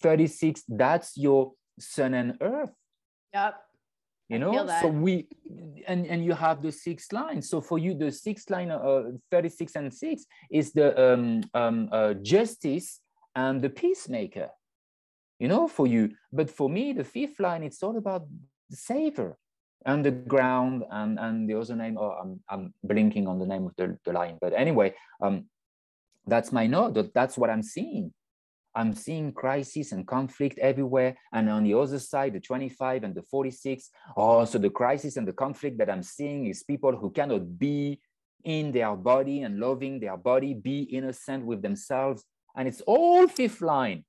[0.00, 2.74] 36 that's your sun and earth.
[3.34, 3.54] Yep
[4.28, 5.26] you know so we
[5.86, 9.76] and and you have the sixth line so for you the sixth line uh, 36
[9.76, 13.00] and 6 is the um, um, uh, justice
[13.34, 14.48] and the peacemaker
[15.38, 16.10] you know for you.
[16.32, 18.26] But for me the fifth line it's all about
[18.72, 19.30] the saver
[19.84, 24.12] and and the other name oh i'm, I'm blinking on the name of the, the
[24.12, 25.46] line but anyway um
[26.26, 27.12] that's my node.
[27.14, 28.12] That's what I'm seeing.
[28.74, 31.16] I'm seeing crisis and conflict everywhere.
[31.32, 35.32] And on the other side, the 25 and the 46, oh, the crisis and the
[35.32, 38.00] conflict that I'm seeing is people who cannot be
[38.44, 42.24] in their body and loving their body, be innocent with themselves.
[42.56, 44.04] And it's all fifth line.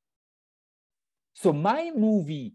[1.34, 2.54] So my movie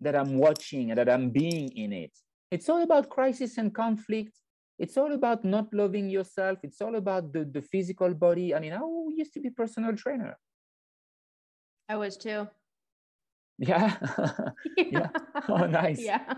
[0.00, 2.12] that I'm watching and that I'm being in it,
[2.50, 4.36] it's all about crisis and conflict.
[4.78, 6.58] It's all about not loving yourself.
[6.62, 8.54] It's all about the, the physical body.
[8.54, 8.80] I mean i
[9.14, 10.36] used to be personal trainer.
[11.88, 12.48] I was too.
[13.58, 13.96] Yeah.
[14.76, 15.08] Yeah,
[15.48, 16.00] oh nice.
[16.00, 16.34] Yeah.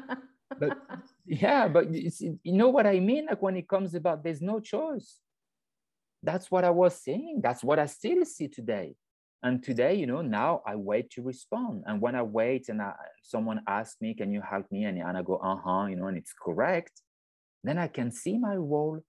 [0.58, 0.78] But
[1.24, 3.26] yeah but you know what i mean?
[3.26, 5.18] Like when it comes about there's no choice.
[6.22, 7.40] That's what i was saying.
[7.42, 8.96] That's what i still see today
[9.43, 12.93] and today you know now i wait to respond and when i wait and I,
[13.22, 16.16] someone asks me can you help me and, and i go uh-huh you know and
[16.16, 17.03] it's correct
[17.64, 19.01] then I can see my role.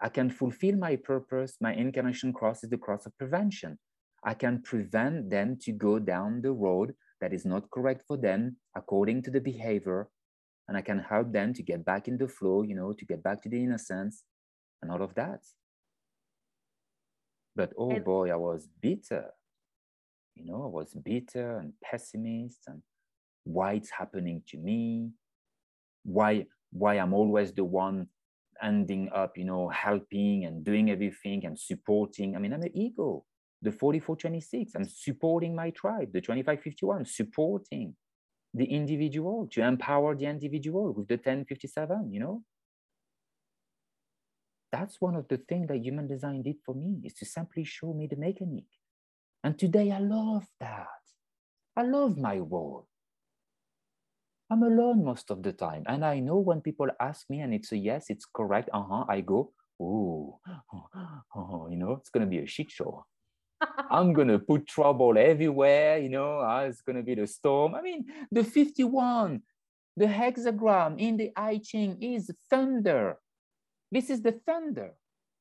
[0.00, 1.56] I can fulfill my purpose.
[1.60, 3.78] My incarnation cross is the cross of prevention.
[4.24, 8.56] I can prevent them to go down the road that is not correct for them
[8.74, 10.08] according to the behavior.
[10.68, 13.22] And I can help them to get back in the flow, you know, to get
[13.22, 14.24] back to the innocence
[14.82, 15.40] and all of that.
[17.56, 19.30] But oh boy, I was bitter.
[20.34, 22.82] You know, I was bitter and pessimist and
[23.44, 25.10] why it's happening to me,
[26.04, 28.08] why why I'm always the one
[28.62, 32.36] ending up, you know, helping and doing everything and supporting.
[32.36, 33.24] I mean, I'm an ego.
[33.62, 36.12] The 4426, I'm supporting my tribe.
[36.12, 37.94] The 2551, supporting
[38.54, 42.42] the individual to empower the individual with the 1057, you know?
[44.72, 47.92] That's one of the things that human design did for me is to simply show
[47.92, 48.64] me the mechanic.
[49.42, 50.86] And today I love that.
[51.76, 52.86] I love my role.
[54.50, 55.84] I'm alone most of the time.
[55.86, 59.20] And I know when people ask me and it's a yes, it's correct, uh-huh, I
[59.20, 60.34] go, ooh,
[60.74, 60.86] oh,
[61.36, 63.06] oh, you know, it's gonna be a shit show.
[63.90, 67.76] I'm gonna put trouble everywhere, you know, uh, it's gonna be the storm.
[67.76, 69.40] I mean, the 51,
[69.96, 73.18] the hexagram in the I Ching is thunder.
[73.92, 74.94] This is the thunder.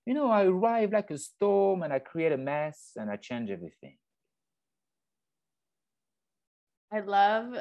[0.10, 3.52] You know, I arrive like a storm and I create a mess and I change
[3.52, 3.96] everything.
[6.92, 7.54] I love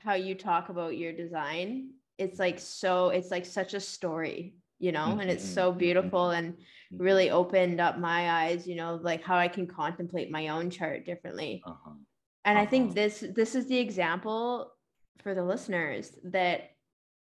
[0.00, 4.92] how you talk about your design it's like so it's like such a story you
[4.92, 5.20] know mm-hmm.
[5.20, 5.78] and it's so mm-hmm.
[5.78, 7.02] beautiful and mm-hmm.
[7.02, 11.04] really opened up my eyes you know like how i can contemplate my own chart
[11.04, 11.90] differently uh-huh.
[12.44, 12.66] and uh-huh.
[12.66, 12.94] i think uh-huh.
[12.94, 14.72] this this is the example
[15.22, 16.70] for the listeners that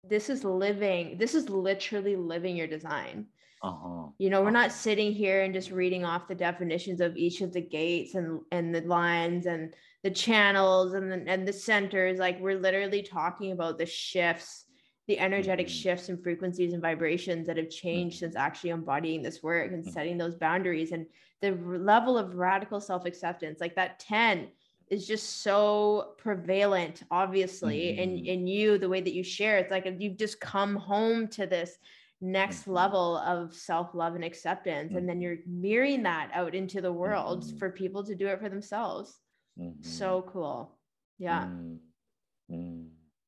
[0.08, 3.26] this is living this is literally living your design
[3.62, 4.08] uh-huh.
[4.18, 4.62] you know we're uh-huh.
[4.62, 8.40] not sitting here and just reading off the definitions of each of the gates and
[8.52, 13.52] and the lines and the channels and the, and the centers like we're literally talking
[13.52, 14.64] about the shifts
[15.08, 15.74] the energetic mm-hmm.
[15.74, 18.26] shifts and frequencies and vibrations that have changed mm-hmm.
[18.26, 19.92] since actually embodying this work and mm-hmm.
[19.92, 21.06] setting those boundaries and
[21.40, 24.48] the level of radical self-acceptance like that 10
[24.88, 28.00] is just so prevalent obviously mm-hmm.
[28.00, 31.46] in in you the way that you share it's like you've just come home to
[31.46, 31.78] this
[32.20, 32.72] next mm-hmm.
[32.72, 35.22] level of self-love and acceptance and then mm-hmm.
[35.22, 39.20] you're mirroring that out into the world for people to do it for themselves
[39.58, 39.82] Mm-hmm.
[39.82, 40.78] So cool.
[41.18, 41.48] Yeah.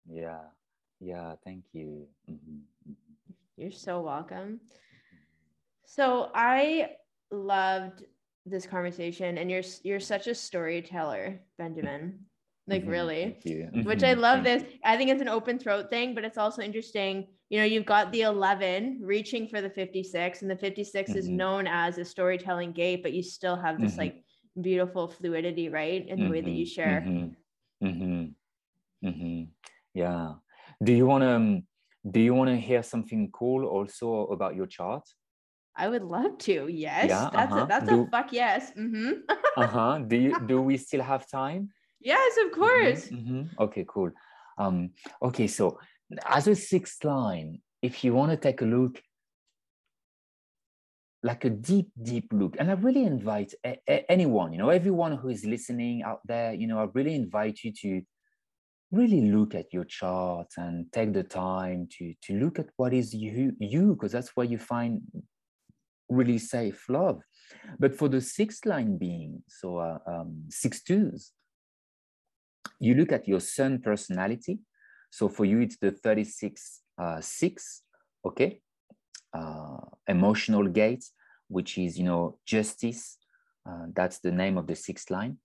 [0.09, 0.39] Yeah.
[1.01, 1.35] Yeah.
[1.45, 2.07] Thank you.
[2.31, 2.59] Mm-hmm.
[2.91, 3.33] mm-hmm.
[3.57, 4.61] You're so welcome.
[5.87, 6.93] So I
[7.31, 8.05] loved
[8.47, 12.21] this conversation and you're you're such a storyteller, Benjamin.
[12.69, 12.91] Like mm-hmm.
[12.91, 13.39] really.
[13.85, 14.21] Which I mm-hmm.
[14.21, 14.63] love this.
[14.85, 17.27] I think it's an open throat thing, but it's also interesting.
[17.51, 21.67] You know, you've got the 11 reaching for the 56 and the 56 is known
[21.67, 24.23] as a storytelling gate, but you still have this like
[24.61, 26.07] beautiful fluidity, right?
[26.07, 26.75] In the mm-hmm, way that you mm-hmm.
[26.75, 27.05] share.
[27.05, 29.43] Mm-hmm, mm-hmm, mm-hmm,
[29.95, 30.35] yeah.
[30.83, 31.31] Do you want to?
[31.31, 31.63] Um,
[32.09, 35.03] do you want to hear something cool also about your chart?
[35.77, 36.69] I would love to.
[36.69, 37.09] Yes.
[37.09, 37.65] Yeah, that's uh-huh.
[37.65, 38.71] a that's do, a fuck yes.
[38.79, 39.13] Mm-hmm.
[39.57, 39.99] uh-huh.
[40.07, 41.71] Do you do we still have time?
[41.99, 43.09] Yes, of mm-hmm, course.
[43.09, 43.35] Mm-hmm.
[43.35, 43.63] Mm-hmm.
[43.63, 44.11] Okay, cool.
[44.57, 44.91] Um,
[45.21, 45.79] okay, so
[46.27, 49.01] as a sixth line, if you want to take a look,
[51.23, 55.13] like a deep, deep look, and I really invite a- a- anyone, you know, everyone
[55.17, 58.03] who is listening out there, you know, I really invite you to
[58.91, 63.15] really look at your chart and take the time to to look at what is
[63.15, 65.01] you you because that's where you find
[66.09, 67.23] really safe love.
[67.79, 71.33] But for the sixth line being so uh, um, six twos
[72.81, 74.59] you look at your sun personality
[75.11, 77.83] so for you it's the 36 uh, 6
[78.27, 78.61] okay?
[79.33, 81.05] Uh, emotional gate
[81.49, 83.19] which is you know justice.
[83.69, 85.37] Uh, that's the name of the sixth line.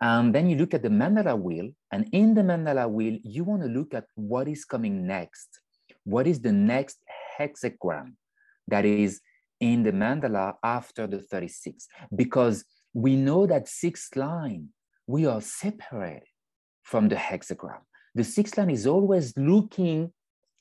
[0.00, 3.62] And then you look at the mandala wheel and in the mandala wheel you want
[3.62, 5.48] to look at what is coming next.
[6.04, 6.98] What is the next
[7.38, 8.14] hexagram
[8.68, 9.20] that is
[9.60, 14.68] in the mandala after the 36 because we know that sixth line
[15.06, 16.26] we are separated
[16.82, 17.80] from the hexagram
[18.14, 20.12] the sixth line is always looking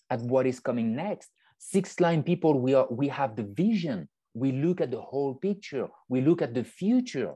[0.09, 1.29] at what is coming next.
[1.57, 4.09] Sixth line people we are we have the vision.
[4.33, 5.87] We look at the whole picture.
[6.09, 7.33] We look at the future.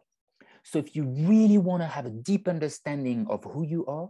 [0.63, 4.09] So if you really want to have a deep understanding of who you are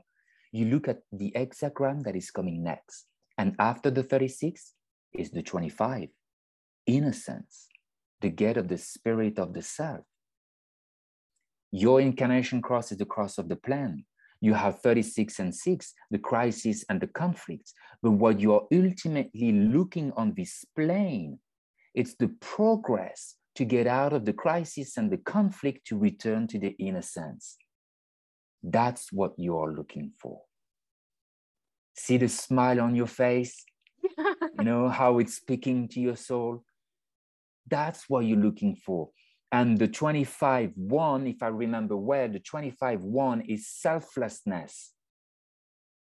[0.55, 3.07] you look at the hexagram that is coming next.
[3.37, 4.71] And after the 36
[5.13, 6.07] is the 25
[6.87, 7.67] innocence,
[8.21, 10.05] the gate of the spirit of the self.
[11.71, 14.05] Your incarnation cross is the cross of the plan.
[14.45, 17.73] You have 36 and 6, the crisis and the conflicts.
[18.03, 21.39] But what you are ultimately looking on this plane,
[21.95, 26.59] it's the progress to get out of the crisis and the conflict to return to
[26.59, 27.57] the innocence.
[28.61, 30.41] That's what you are looking for.
[31.95, 33.65] See the smile on your face?
[34.03, 36.63] you know how it's speaking to your soul?
[37.67, 39.09] That's what you're looking for.
[39.55, 44.91] And the 25 1, if I remember well, the 25 1 is selflessness,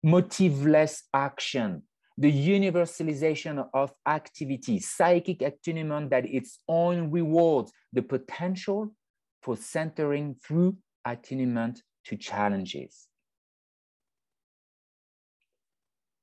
[0.05, 1.83] motiveless action,
[2.17, 8.93] the universalization of activity, psychic attunement that its own rewards, the potential
[9.41, 10.75] for centering through
[11.05, 13.07] attunement to challenges.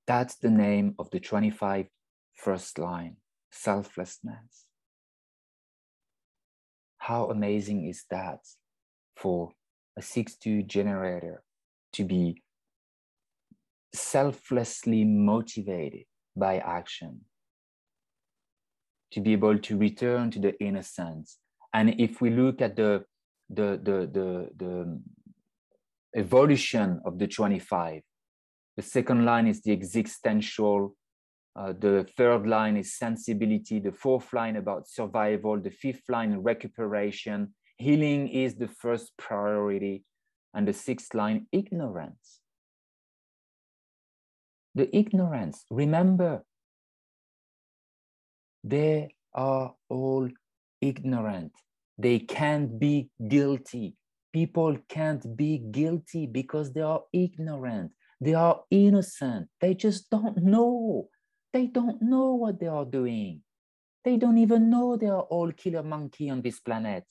[0.07, 1.87] That's the name of the 25
[2.35, 3.17] first line,
[3.51, 4.64] selflessness.
[7.05, 8.39] How amazing is that
[9.15, 9.51] for
[9.99, 11.43] a 6-2 generator
[11.93, 12.43] to be
[13.93, 17.21] selflessly motivated by action,
[19.13, 21.37] to be able to return to the innocence.
[21.75, 23.05] And if we look at the,
[23.51, 25.01] the, the, the, the
[26.17, 28.01] evolution of the 25,
[28.79, 30.97] the second line is the existential
[31.57, 33.79] uh, the third line is sensibility.
[33.79, 35.61] The fourth line about survival.
[35.61, 37.55] The fifth line, recuperation.
[37.77, 40.05] Healing is the first priority.
[40.53, 42.41] And the sixth line, ignorance.
[44.75, 46.45] The ignorance, remember,
[48.65, 50.29] they are all
[50.81, 51.53] ignorant.
[51.99, 53.95] They can't be guilty.
[54.33, 57.93] People can't be guilty because they are ignorant.
[58.21, 59.49] They are innocent.
[59.61, 61.09] They just don't know.
[61.55, 63.43] They don't know what they are doing.
[64.03, 67.05] They don't even know they are all killer monkey on this planet.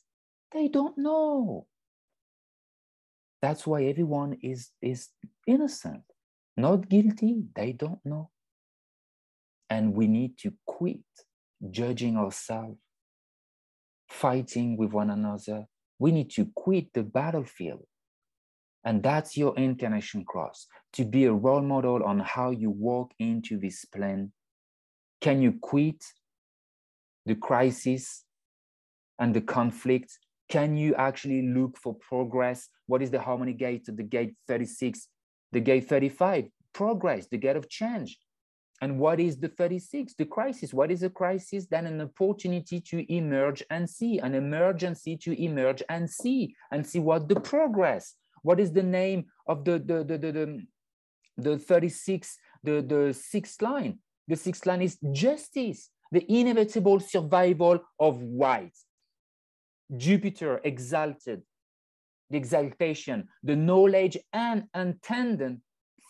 [0.52, 1.66] They don't know.
[3.42, 5.10] That's why everyone is, is
[5.48, 6.04] innocent,
[6.58, 7.44] not guilty.
[7.56, 8.32] They don't know.
[9.70, 11.00] And we need to quit
[11.72, 12.78] judging ourselves,
[14.10, 15.68] fighting with one another.
[16.00, 17.86] We need to quit the battlefield
[18.86, 23.58] and that's your incarnation cross to be a role model on how you walk into
[23.58, 24.32] this plan.
[25.22, 26.04] Can you quit
[27.26, 28.26] the crisis
[29.20, 30.20] and the conflict?
[30.50, 32.68] Can you actually look for progress?
[32.88, 35.08] What is the harmony gate the gate 36?
[35.54, 38.18] The gate 35, progress, the gate of change.
[38.82, 40.16] And what is the 36?
[40.16, 40.74] The crisis.
[40.74, 41.68] What is a crisis?
[41.68, 47.00] Then an opportunity to emerge and see, an emergency to emerge and see, and see
[47.00, 50.62] what the progress, what is the name of the, the, the, the, the,
[51.38, 54.00] the 36, the, the sixth line?
[54.28, 58.78] The sixth line is justice, the inevitable survival of white.
[59.98, 61.42] Jupiter exalted,
[62.30, 65.60] the exaltation, the knowledge and attendant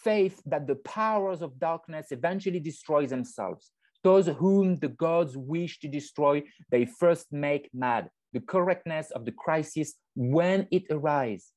[0.04, 3.72] faith that the powers of darkness eventually destroy themselves.
[4.04, 8.10] Those whom the gods wish to destroy, they first make mad.
[8.34, 11.52] The correctness of the crisis when it arises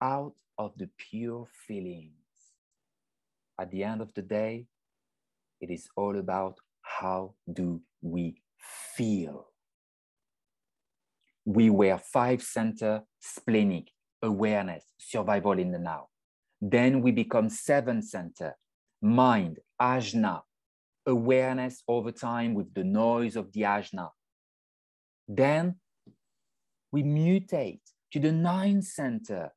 [0.00, 2.12] out of the pure feelings.
[3.60, 4.66] At the end of the day,
[5.60, 8.42] it is all about how do we
[8.96, 9.48] feel.
[11.48, 13.90] we were five center splenic,
[14.22, 16.08] awareness, survival in the now.
[16.60, 18.54] Then we become seven center,
[19.00, 20.42] mind, ajna,
[21.06, 24.10] awareness over time with the noise of the ajna.
[25.26, 25.76] Then
[26.92, 27.80] we mutate
[28.12, 29.50] to the nine center.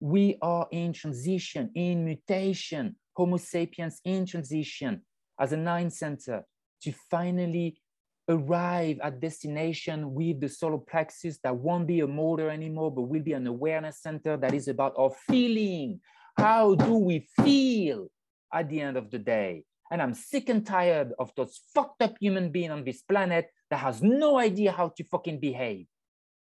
[0.00, 5.02] We are in transition, in mutation, Homo sapiens in transition
[5.38, 6.44] as a nine center
[6.82, 7.80] to finally
[8.28, 13.22] arrive at destination with the solar plexus that won't be a motor anymore, but will
[13.22, 16.00] be an awareness center that is about our feeling.
[16.36, 18.08] How do we feel
[18.52, 19.64] at the end of the day?
[19.90, 23.78] And I'm sick and tired of those fucked up human being on this planet that
[23.78, 25.86] has no idea how to fucking behave.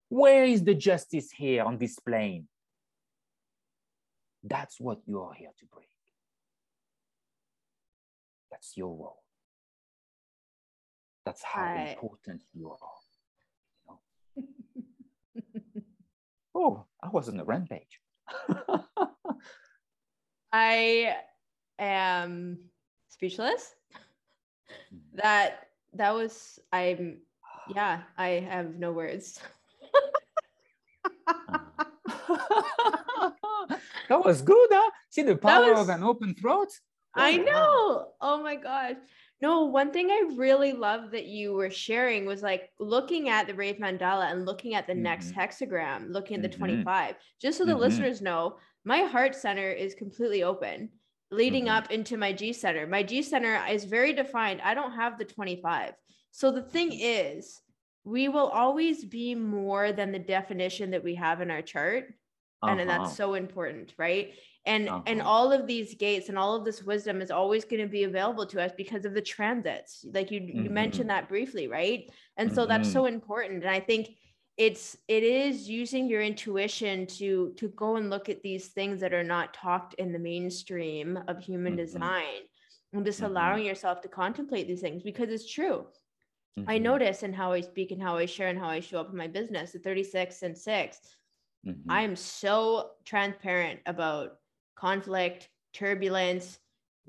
[0.08, 2.48] Where is the justice here on this plane?
[4.48, 5.86] That's what you are here to bring.
[8.50, 9.22] That's your role.
[11.24, 11.88] That's how I...
[11.90, 12.78] important you are.
[14.36, 14.44] You
[15.44, 15.62] know?
[16.54, 18.00] oh, I was on a rampage.
[20.52, 21.16] I
[21.78, 22.58] am
[23.08, 23.74] speechless.
[24.94, 25.16] Mm-hmm.
[25.16, 27.18] That that was I'm
[27.74, 29.40] yeah, I have no words.
[34.08, 34.90] that was good, huh?
[35.10, 36.68] See the power was, of an open throat?
[37.16, 38.08] Oh, I know.
[38.20, 38.96] Oh my gosh.
[39.42, 43.54] No, one thing I really love that you were sharing was like looking at the
[43.54, 45.02] Rave Mandala and looking at the mm-hmm.
[45.02, 46.58] next hexagram, looking at the mm-hmm.
[46.58, 47.16] 25.
[47.40, 47.80] Just so the mm-hmm.
[47.80, 50.90] listeners know, my heart center is completely open
[51.30, 51.76] leading mm-hmm.
[51.76, 52.86] up into my G center.
[52.86, 54.60] My G center is very defined.
[54.62, 55.92] I don't have the 25.
[56.30, 57.60] So the thing is,
[58.04, 62.14] we will always be more than the definition that we have in our chart.
[62.62, 62.72] Uh-huh.
[62.72, 64.32] And, and that's so important, right?
[64.66, 65.02] and uh-huh.
[65.06, 68.04] and all of these gates and all of this wisdom is always going to be
[68.04, 70.64] available to us because of the transits like you mm-hmm.
[70.64, 72.70] you mentioned that briefly right and so mm-hmm.
[72.70, 74.10] that's so important and i think
[74.56, 79.14] it's it is using your intuition to to go and look at these things that
[79.14, 81.84] are not talked in the mainstream of human mm-hmm.
[81.84, 82.42] design
[82.92, 83.30] and just mm-hmm.
[83.30, 85.86] allowing yourself to contemplate these things because it's true
[86.66, 86.84] i mm-hmm.
[86.84, 89.16] notice in how i speak and how i share and how i show up in
[89.16, 90.98] my business the 36 and 6
[91.66, 91.90] mm-hmm.
[91.90, 94.36] i am so transparent about
[94.76, 96.58] conflict, turbulence,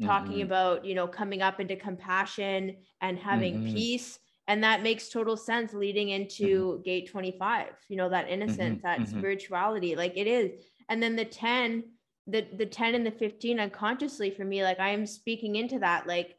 [0.02, 0.42] talking mm-hmm.
[0.44, 3.74] about, you know, coming up into compassion and having mm-hmm.
[3.74, 4.20] peace.
[4.48, 6.82] And that makes total sense leading into mm-hmm.
[6.84, 8.88] gate 25, you know, that innocence, mm-hmm.
[8.88, 9.20] that mm-hmm.
[9.20, 10.52] spirituality, like it is.
[10.90, 11.84] And then the 10,
[12.28, 16.08] the the 10 and the 15 unconsciously for me, like I am speaking into that,
[16.08, 16.36] like,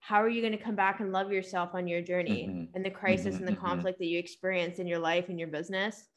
[0.00, 2.90] how are you going to come back and love yourself on your journey and the
[2.90, 6.08] crisis and the conflict that you experience in your life and your business?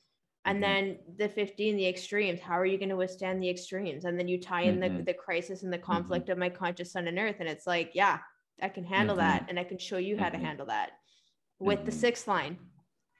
[0.45, 0.85] And mm-hmm.
[0.85, 4.27] then the 15 the extremes how are you going to withstand the extremes and then
[4.27, 4.97] you tie in mm-hmm.
[4.97, 5.91] the, the crisis and the mm-hmm.
[5.91, 6.33] conflict mm-hmm.
[6.33, 8.19] of my conscious sun and earth and it's like yeah
[8.61, 9.49] i can handle that mm-hmm.
[9.49, 10.45] and i can show you how to mm-hmm.
[10.45, 10.91] handle that
[11.59, 12.57] with the sixth line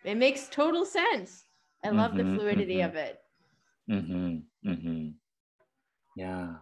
[0.03, 1.43] it makes total sense
[1.83, 3.19] i love the fluidity of it
[6.15, 6.53] yeah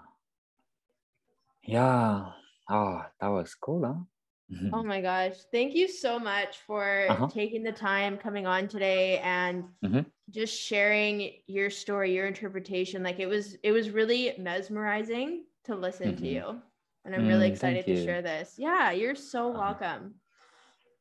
[1.66, 2.26] yeah
[2.70, 4.13] oh that was cool huh
[4.54, 4.74] Mm-hmm.
[4.74, 5.34] Oh my gosh.
[5.52, 7.28] Thank you so much for uh-huh.
[7.28, 10.02] taking the time coming on today and mm-hmm.
[10.30, 13.04] just sharing your story, your interpretation.
[13.04, 16.24] Like it was it was really mesmerizing to listen mm-hmm.
[16.24, 16.62] to you.
[17.06, 18.56] And I'm really mm, excited to share this.
[18.58, 19.60] Yeah, you're so uh-huh.
[19.60, 20.16] welcome.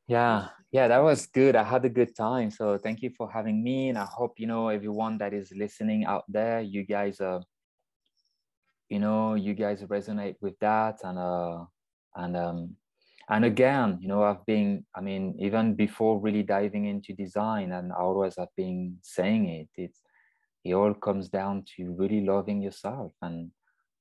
[0.07, 1.55] Yeah, yeah, that was good.
[1.55, 2.51] I had a good time.
[2.51, 3.87] So thank you for having me.
[3.89, 7.39] And I hope, you know, everyone that is listening out there, you guys uh
[8.89, 11.63] you know, you guys resonate with that and uh
[12.15, 12.75] and um
[13.29, 17.91] and again you know i've been i mean even before really diving into design and
[17.91, 20.01] always i've been saying it it's
[20.63, 23.11] it all comes down to really loving yourself.
[23.21, 23.51] And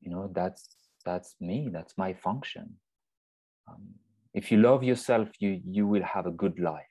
[0.01, 0.69] you know that's
[1.05, 2.75] that's me that's my function.
[3.69, 3.95] Um,
[4.35, 6.87] if you love yourself you you will have a good life.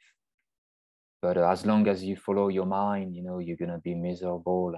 [1.22, 4.74] But as long as you follow your mind you know you're going to be miserable.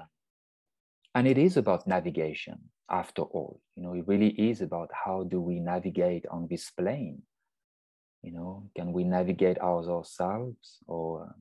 [1.16, 2.58] And it is about navigation
[2.90, 3.60] after all.
[3.76, 7.22] You know it really is about how do we navigate on this plane
[8.24, 11.34] you know can we navigate ourselves or um,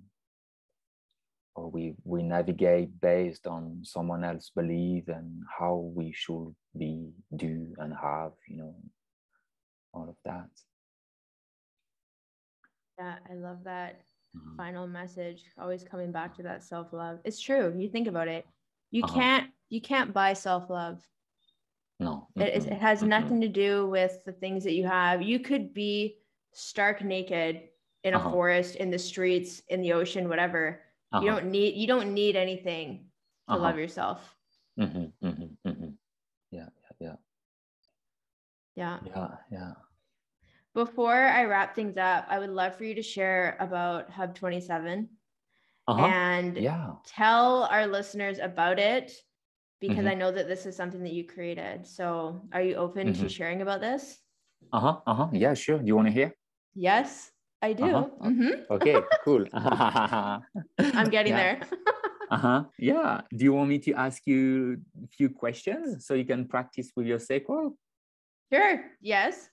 [1.54, 7.68] or we we navigate based on someone else's belief and how we should be do
[7.78, 8.74] and have you know
[9.94, 10.48] all of that
[12.98, 14.00] yeah i love that
[14.36, 14.56] mm-hmm.
[14.56, 18.46] final message always coming back to that self-love it's true you think about it
[18.90, 19.14] you uh-huh.
[19.14, 21.00] can't you can't buy self-love
[22.00, 23.08] no it, it has mm-hmm.
[23.08, 26.16] nothing to do with the things that you have you could be
[26.52, 27.62] stark naked
[28.04, 28.30] in a uh-huh.
[28.30, 30.80] forest, in the streets, in the ocean, whatever.
[31.12, 31.24] Uh-huh.
[31.24, 33.06] You don't need you don't need anything
[33.48, 33.62] to uh-huh.
[33.62, 34.34] love yourself.
[34.78, 35.88] Mm-hmm, mm-hmm, mm-hmm.
[36.50, 36.68] Yeah,
[37.00, 37.14] yeah, yeah.
[38.74, 38.98] Yeah.
[39.04, 39.72] Yeah, yeah.
[40.74, 45.08] Before I wrap things up, I would love for you to share about Hub 27
[45.86, 46.06] uh-huh.
[46.06, 46.92] and yeah.
[47.06, 49.12] tell our listeners about it
[49.80, 50.08] because mm-hmm.
[50.08, 51.86] I know that this is something that you created.
[51.86, 53.22] So are you open mm-hmm.
[53.22, 54.16] to sharing about this?
[54.72, 55.00] Uh-huh.
[55.06, 55.28] Uh-huh.
[55.32, 55.78] Yeah, sure.
[55.78, 56.34] Do you want to hear?
[56.74, 57.84] Yes, I do.
[57.84, 58.08] Uh-huh.
[58.28, 58.72] Mm-hmm.
[58.72, 59.44] Okay, cool.
[59.54, 61.60] I'm getting there.
[62.30, 62.64] uh-huh.
[62.78, 63.20] Yeah.
[63.34, 67.06] Do you want me to ask you a few questions so you can practice with
[67.06, 67.76] your sacral?
[68.52, 68.84] Sure.
[69.00, 69.48] Yes.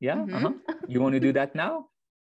[0.00, 0.16] Yeah.
[0.16, 0.46] Mm-hmm.
[0.46, 0.74] Uh-huh.
[0.88, 1.86] You want to do that now?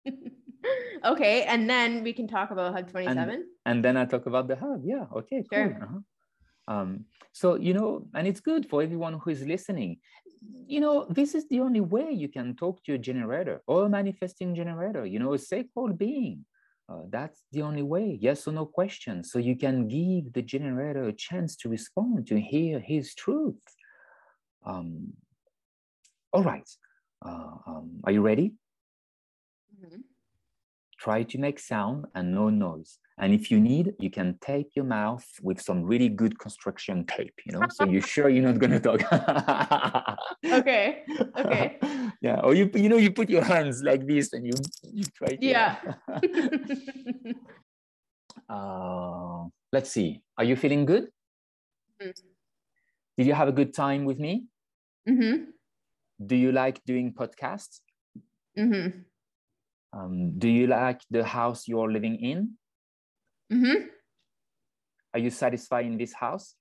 [1.04, 1.42] okay.
[1.44, 3.28] And then we can talk about Hub 27.
[3.28, 4.82] And, and then I talk about the hub.
[4.84, 5.06] Yeah.
[5.14, 5.44] Okay.
[5.52, 5.68] Sure.
[5.68, 5.82] Cool.
[5.82, 6.00] Uh-huh.
[6.68, 9.98] Um, so, you know, and it's good for everyone who is listening.
[10.66, 13.88] You know, this is the only way you can talk to a generator or a
[13.88, 16.44] manifesting generator, you know, a sacred being.
[16.88, 19.22] Uh, that's the only way, yes or no question.
[19.22, 23.62] So you can give the generator a chance to respond, to hear his truth.
[24.64, 25.12] Um,
[26.32, 26.68] all right.
[27.24, 28.54] Uh, um, are you ready?
[29.84, 30.00] Mm-hmm.
[31.02, 33.00] Try to make sound and no noise.
[33.18, 37.34] And if you need, you can tape your mouth with some really good construction tape,
[37.44, 39.02] you know, so you're sure you're not going to talk.
[40.46, 41.02] okay.
[41.36, 41.78] Okay.
[42.22, 42.38] yeah.
[42.44, 44.52] Or you, you know, you put your hands like this and you,
[44.92, 45.44] you try to.
[45.44, 45.76] Yeah.
[48.48, 50.22] uh, let's see.
[50.38, 51.08] Are you feeling good?
[52.00, 52.28] Mm-hmm.
[53.16, 54.44] Did you have a good time with me?
[55.08, 55.50] Mm-hmm.
[56.24, 57.80] Do you like doing podcasts?
[58.56, 59.00] Mm-hmm.
[59.92, 62.50] Um, do you like the house you're living in?
[63.52, 63.86] Mm-hmm.
[65.14, 66.54] Are you satisfied in this house?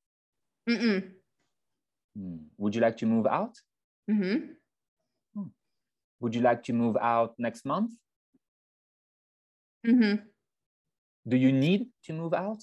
[0.69, 1.11] Mm-mm.
[2.17, 2.36] Hmm.
[2.57, 3.55] Would you like to move out?
[4.09, 4.51] Mm-hmm.
[5.34, 5.47] Hmm.
[6.19, 7.91] Would you like to move out next month?
[9.88, 10.23] Mm-hmm.
[11.27, 12.61] Do you need to move out?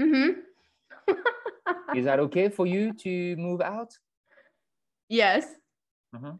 [0.00, 0.40] Mm-hmm.
[1.96, 3.92] Is that okay for you to move out?
[5.08, 5.46] Yes.
[6.14, 6.34] Uh-huh.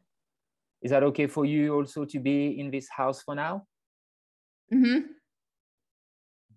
[0.82, 3.66] Is that okay for you also to be in this house for now?
[4.72, 4.98] Mm-hmm.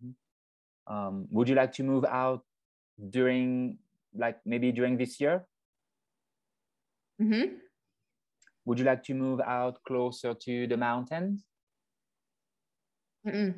[0.02, 0.94] mm-hmm.
[0.94, 2.44] Um, would you like to move out
[3.10, 3.78] during,
[4.16, 5.46] like maybe during this year?
[7.22, 7.56] Mm-hmm.
[8.66, 11.46] Would you like to move out closer to the mountains?
[13.28, 13.54] Mm-mm.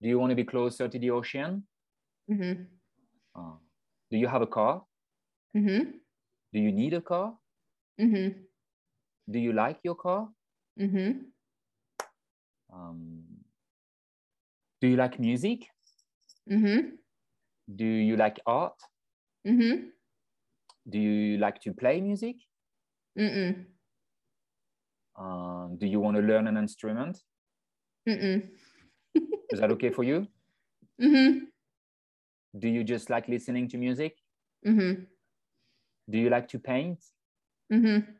[0.00, 1.64] Do you want to be closer to the ocean?
[2.30, 2.62] Mm-hmm.
[3.34, 3.56] Uh,
[4.10, 4.82] do you have a car?
[5.56, 5.90] Mm-hmm.
[6.52, 7.34] Do you need a car?
[8.00, 8.40] Mm-hmm.
[9.28, 10.28] Do you like your car?
[10.80, 11.18] Mm-hmm.
[12.72, 13.22] Um,
[14.80, 15.66] do you like music?
[16.50, 16.90] Mm-hmm.
[17.74, 18.74] Do you like art?
[19.46, 19.88] Mm-hmm.
[20.88, 22.36] Do you like to play music?
[23.18, 23.64] Mm-mm.
[25.18, 27.18] Um, do you want to learn an instrument?
[28.08, 28.48] Mm-mm.
[29.50, 30.26] Is that okay for you?
[31.02, 31.46] Mm-hmm.
[32.58, 34.16] Do you just like listening to music?
[34.66, 35.02] Mm-hmm.
[36.08, 37.02] Do you like to paint?
[37.72, 38.12] Mm-hmm.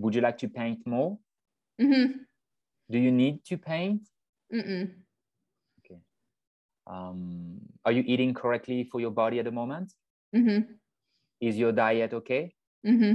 [0.00, 1.18] Would you like to paint more?
[1.80, 2.12] Mm-hmm.
[2.90, 4.08] Do you need to paint?
[4.52, 4.90] Mm-mm.
[5.80, 6.00] Okay.
[6.86, 9.92] Um, are you eating correctly for your body at the moment?
[10.34, 10.72] Mm-hmm.
[11.40, 12.54] Is your diet okay?
[12.86, 13.14] Mm-hmm.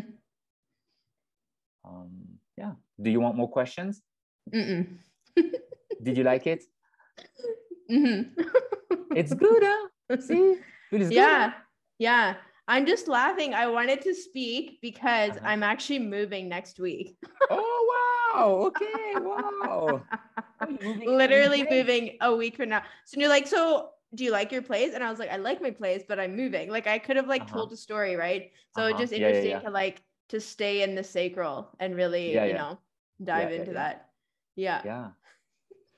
[1.83, 2.11] Um,
[2.55, 2.73] yeah.
[3.01, 4.01] Do you want more questions?
[6.03, 6.63] Did you like it?
[7.91, 8.41] Mm-hmm.
[9.15, 10.21] it's good, huh?
[10.21, 10.57] See?
[10.91, 11.47] It yeah.
[11.47, 11.53] Good.
[11.97, 12.35] Yeah.
[12.67, 13.53] I'm just laughing.
[13.53, 15.47] I wanted to speak because uh-huh.
[15.47, 17.17] I'm actually moving next week.
[17.49, 18.01] oh wow.
[18.35, 19.13] Okay.
[19.15, 20.01] Wow.
[21.05, 22.83] Literally moving a week from now.
[23.05, 24.93] So you're like, so do you like your place?
[24.93, 26.69] And I was like, I like my place, but I'm moving.
[26.69, 27.53] Like I could have like uh-huh.
[27.53, 28.51] told a story, right?
[28.75, 28.97] So uh-huh.
[28.97, 29.69] just interesting yeah, yeah, yeah.
[29.69, 32.77] to like to stay in the sacral and really, you know,
[33.23, 34.09] dive into that.
[34.55, 34.81] Yeah.
[34.83, 35.07] Yeah.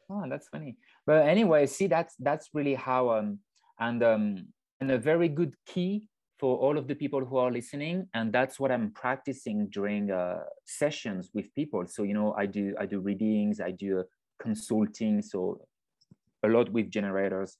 [0.09, 0.77] Oh, that's funny.
[1.05, 3.39] But anyway, see, that's that's really how um
[3.79, 4.47] and um
[4.79, 6.07] and a very good key
[6.39, 10.39] for all of the people who are listening and that's what i'm practicing during uh,
[10.65, 11.85] sessions with people.
[11.87, 14.03] So you know i do i do readings i do uh,
[14.39, 15.59] consulting so
[16.43, 17.57] a lot with generators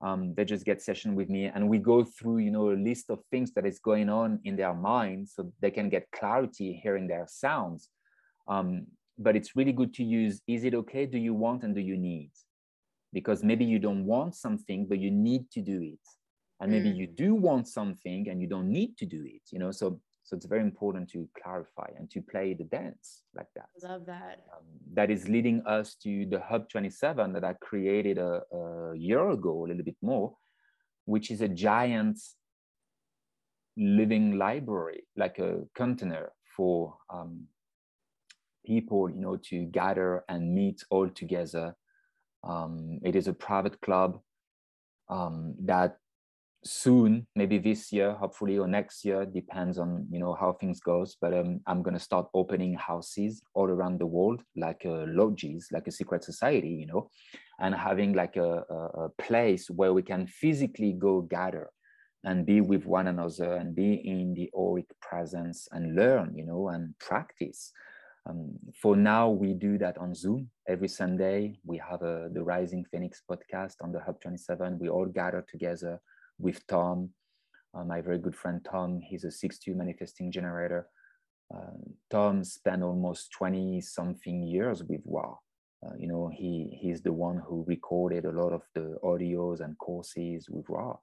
[0.00, 3.10] um, they just get session with me and we go through you know a list
[3.10, 7.06] of things that is going on in their mind so they can get clarity hearing
[7.06, 7.88] their sounds.
[8.48, 8.86] Um,
[9.16, 11.06] but it's really good to use is it okay?
[11.06, 12.32] Do you want and do you need?
[13.12, 16.06] Because maybe you don't want something but you need to do it
[16.64, 16.96] and maybe mm.
[16.96, 19.70] you do want something and you don't need to do it you know?
[19.70, 23.68] So so it's very important to clarify and to play the dance like that.
[23.82, 24.46] Love that.
[24.56, 24.64] Um,
[24.94, 29.64] that is leading us to the hub 27 that i created a, a year ago
[29.64, 30.34] a little bit more
[31.04, 32.18] which is a giant
[33.76, 37.46] living library like a container for um,
[38.64, 41.76] people you know to gather and meet all together.
[42.42, 44.20] Um, it is a private club
[45.08, 45.98] um, that
[46.64, 51.16] soon maybe this year hopefully or next year depends on you know how things goes.
[51.20, 55.86] But um, i'm to start opening houses all around the world like uh, lodges like
[55.86, 57.10] a secret society you know
[57.60, 61.70] and having like a, a, a place where we can physically go gather
[62.24, 66.68] and be with one another and be in the auric presence and learn you know
[66.68, 67.72] and practice.
[68.26, 70.48] Um, for now we do that on zoom.
[70.66, 75.04] Every sunday we have a, the rising phoenix podcast on the hub 27 we all
[75.04, 76.00] gather together
[76.38, 77.10] with Tom,
[77.74, 79.00] uh, my very good friend Tom.
[79.00, 80.88] He's a 6-2 manifesting generator.
[81.54, 81.76] Uh,
[82.10, 85.34] Tom spent almost 20 something years with Ra.
[85.84, 89.76] Uh, you know, he he's the one who recorded a lot of the audios and
[89.78, 90.96] courses with Ra.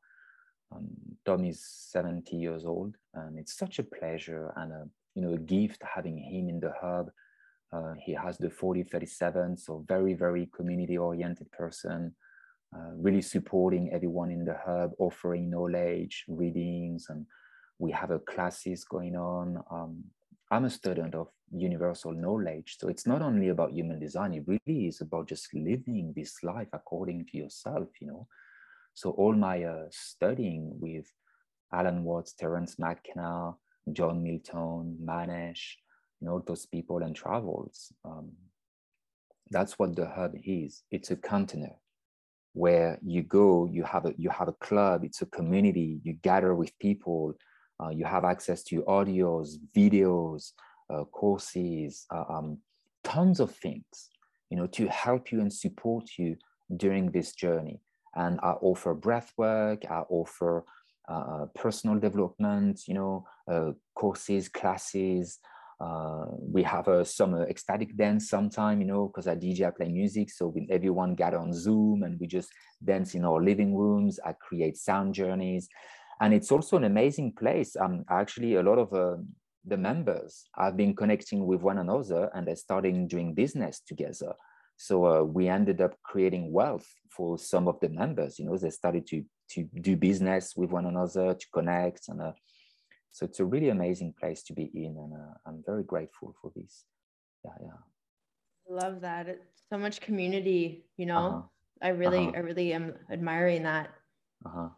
[0.71, 0.87] Um,
[1.25, 5.37] Tom is 70 years old, and it's such a pleasure and a you know a
[5.37, 7.11] gift having him in the hub.
[7.71, 12.15] Uh, he has the 4037, so very very community oriented person.
[12.73, 17.25] Uh, really supporting everyone in the hub, offering knowledge, readings, and
[17.79, 19.61] we have a classes going on.
[19.69, 20.01] Um,
[20.49, 24.33] I'm a student of universal knowledge, so it's not only about human design.
[24.33, 27.89] It really is about just living this life according to yourself.
[27.99, 28.27] You know,
[28.93, 31.11] so all my uh, studying with
[31.73, 33.53] Alan Watts, Terence McKenna,
[33.91, 35.75] John Milton, Manesh,
[36.21, 37.91] you know, those people and travels.
[38.05, 38.31] Um,
[39.49, 40.83] that's what the hub is.
[40.89, 41.75] It's a container
[42.53, 46.53] where you go, you have a you have a club, it's a community, you gather
[46.55, 47.33] with people,
[47.81, 50.51] uh, you have access to audios, videos,
[50.93, 52.57] uh, courses, uh, um,
[53.03, 54.09] tons of things,
[54.49, 56.35] you know, to help you and support you
[56.77, 57.79] during this journey.
[58.15, 60.65] And I offer breath work, I offer
[61.07, 65.39] uh, personal development, you know, uh, courses, classes,
[65.81, 69.89] uh, we have a summer ecstatic dance sometime, you know, because I DJ, I play
[69.89, 70.29] music.
[70.29, 72.49] So we, everyone gather on Zoom and we just
[72.83, 74.19] dance in our living rooms.
[74.23, 75.67] I create sound journeys.
[76.19, 77.75] And it's also an amazing place.
[77.75, 79.17] Um, actually, a lot of uh,
[79.65, 84.33] the members have been connecting with one another and they're starting doing business together.
[84.77, 88.37] So uh, we ended up creating wealth for some of the members.
[88.37, 92.31] You know, they started to to do business with one another, to connect, and uh,
[93.11, 96.51] so it's a really amazing place to be in, and uh, I'm very grateful for
[96.55, 96.85] this.
[97.43, 98.75] Yeah, yeah.
[98.75, 99.27] Love that.
[99.27, 100.85] It's so much community.
[100.97, 101.41] You know, uh-huh.
[101.81, 102.37] I really, uh-huh.
[102.37, 103.89] I really am admiring that.
[104.45, 104.69] Uh-huh.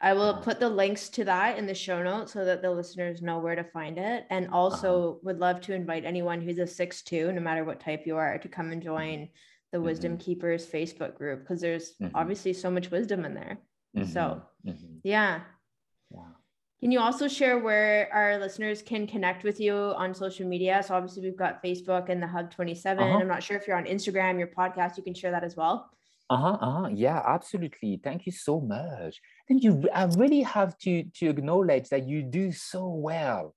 [0.00, 0.40] I will uh-huh.
[0.40, 3.54] put the links to that in the show notes so that the listeners know where
[3.54, 4.26] to find it.
[4.30, 5.18] And also uh-huh.
[5.22, 8.38] would love to invite anyone who's a six two, no matter what type you are,
[8.38, 9.28] to come and join
[9.72, 9.86] the mm-hmm.
[9.86, 12.14] Wisdom Keepers Facebook group because there's mm-hmm.
[12.14, 13.58] obviously so much wisdom in there.
[13.96, 14.12] Mm-hmm.
[14.12, 14.98] So, mm-hmm.
[15.02, 15.40] Yeah.
[16.82, 20.82] Can you also share where our listeners can connect with you on social media?
[20.84, 23.00] So obviously we've got Facebook and the Hub 27.
[23.00, 23.18] Uh-huh.
[23.18, 25.88] I'm not sure if you're on Instagram, your podcast, you can share that as well.
[26.28, 26.88] Uh-huh, uh-huh.
[26.92, 28.00] Yeah, absolutely.
[28.02, 29.20] Thank you so much.
[29.46, 29.88] Thank you.
[29.94, 33.54] I really have to to acknowledge that you do so well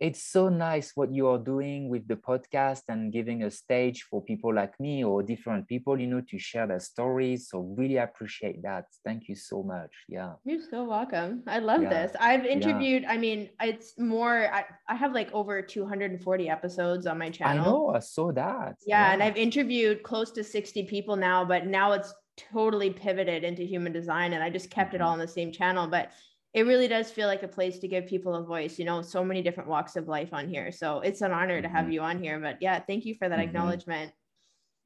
[0.00, 4.22] it's so nice what you are doing with the podcast and giving a stage for
[4.22, 7.48] people like me or different people you know to share their stories.
[7.48, 8.84] So really appreciate that.
[9.04, 9.90] Thank you so much.
[10.08, 10.34] Yeah.
[10.44, 11.42] You're so welcome.
[11.46, 11.88] I love yeah.
[11.88, 12.12] this.
[12.20, 13.12] I've interviewed yeah.
[13.12, 17.64] i mean it's more I, I have like over 240 episodes on my channel.
[17.64, 18.76] i know i saw that.
[18.86, 19.12] Yeah, yeah.
[19.12, 23.92] And i've interviewed close to 60 people now but now it's totally pivoted into human
[23.92, 24.96] design and i just kept mm-hmm.
[24.96, 25.88] it all on the same channel.
[25.88, 26.12] But
[26.54, 29.24] it really does feel like a place to give people a voice you know so
[29.24, 30.72] many different walks of life on here.
[30.72, 31.92] So it's an honor to have mm-hmm.
[31.92, 33.48] you on here but yeah thank you for that mm-hmm.
[33.48, 34.12] acknowledgement.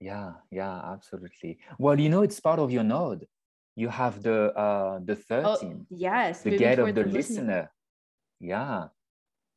[0.01, 1.59] Yeah yeah absolutely.
[1.78, 3.26] Well you know it's part of your node.
[3.76, 7.70] You have the uh the 13 oh, yes the gate of the listener.
[8.40, 8.89] Yeah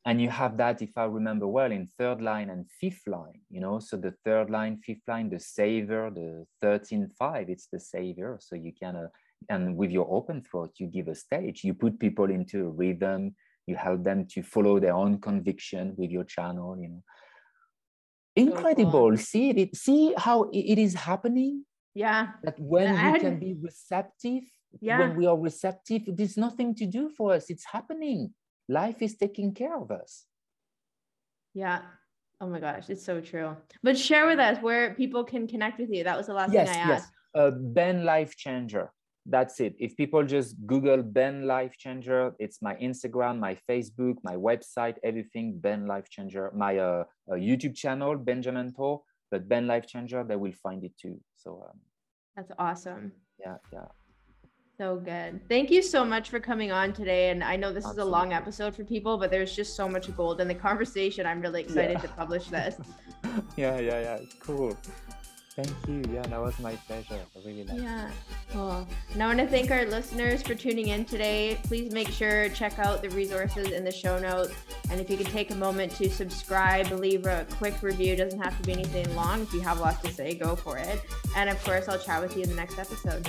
[0.06, 3.60] and you have that if i remember well in third line and fifth line you
[3.60, 8.38] know so the third line fifth line the savior the 13 5 it's the savior
[8.40, 9.08] so you can uh,
[9.48, 11.64] and with your open throat you give a stage.
[11.64, 13.34] You put people into a rhythm.
[13.66, 17.02] You help them to follow their own conviction with your channel you know.
[18.36, 19.16] Incredible.
[19.16, 21.64] See it see how it is happening?
[21.94, 22.28] Yeah.
[22.42, 24.42] That when we can be receptive
[24.80, 24.98] yeah.
[24.98, 27.50] when we are receptive there's nothing to do for us.
[27.50, 28.34] It's happening.
[28.68, 30.26] Life is taking care of us.
[31.54, 31.80] Yeah.
[32.40, 33.56] Oh my gosh it's so true.
[33.82, 36.04] But share with us where people can connect with you.
[36.04, 37.04] That was the last yes, thing i asked.
[37.04, 38.90] Yes uh, ben life changer
[39.28, 39.74] that's it.
[39.78, 45.58] If people just Google Ben Life Changer, it's my Instagram, my Facebook, my website, everything
[45.58, 49.00] Ben Life Changer, my uh, uh, YouTube channel, Benjamin Torre,
[49.30, 51.20] but Ben Life Changer, they will find it too.
[51.36, 51.78] So um,
[52.36, 53.12] that's awesome.
[53.38, 53.86] Yeah, yeah.
[54.78, 55.40] So good.
[55.48, 57.30] Thank you so much for coming on today.
[57.30, 58.02] And I know this Absolutely.
[58.02, 61.24] is a long episode for people, but there's just so much gold in the conversation.
[61.24, 62.00] I'm really excited yeah.
[62.00, 62.76] to publish this.
[63.56, 64.18] yeah, yeah, yeah.
[64.38, 64.76] Cool.
[65.56, 66.02] Thank you.
[66.12, 67.18] Yeah, that was my pleasure.
[67.34, 68.10] I really like Yeah.
[68.52, 68.86] Cool.
[69.14, 71.58] And I want to thank our listeners for tuning in today.
[71.64, 74.52] Please make sure check out the resources in the show notes.
[74.90, 78.12] And if you could take a moment to subscribe, leave a quick review.
[78.12, 79.40] It doesn't have to be anything long.
[79.40, 81.00] If you have lots to say, go for it.
[81.34, 83.26] And of course, I'll chat with you in the next episode.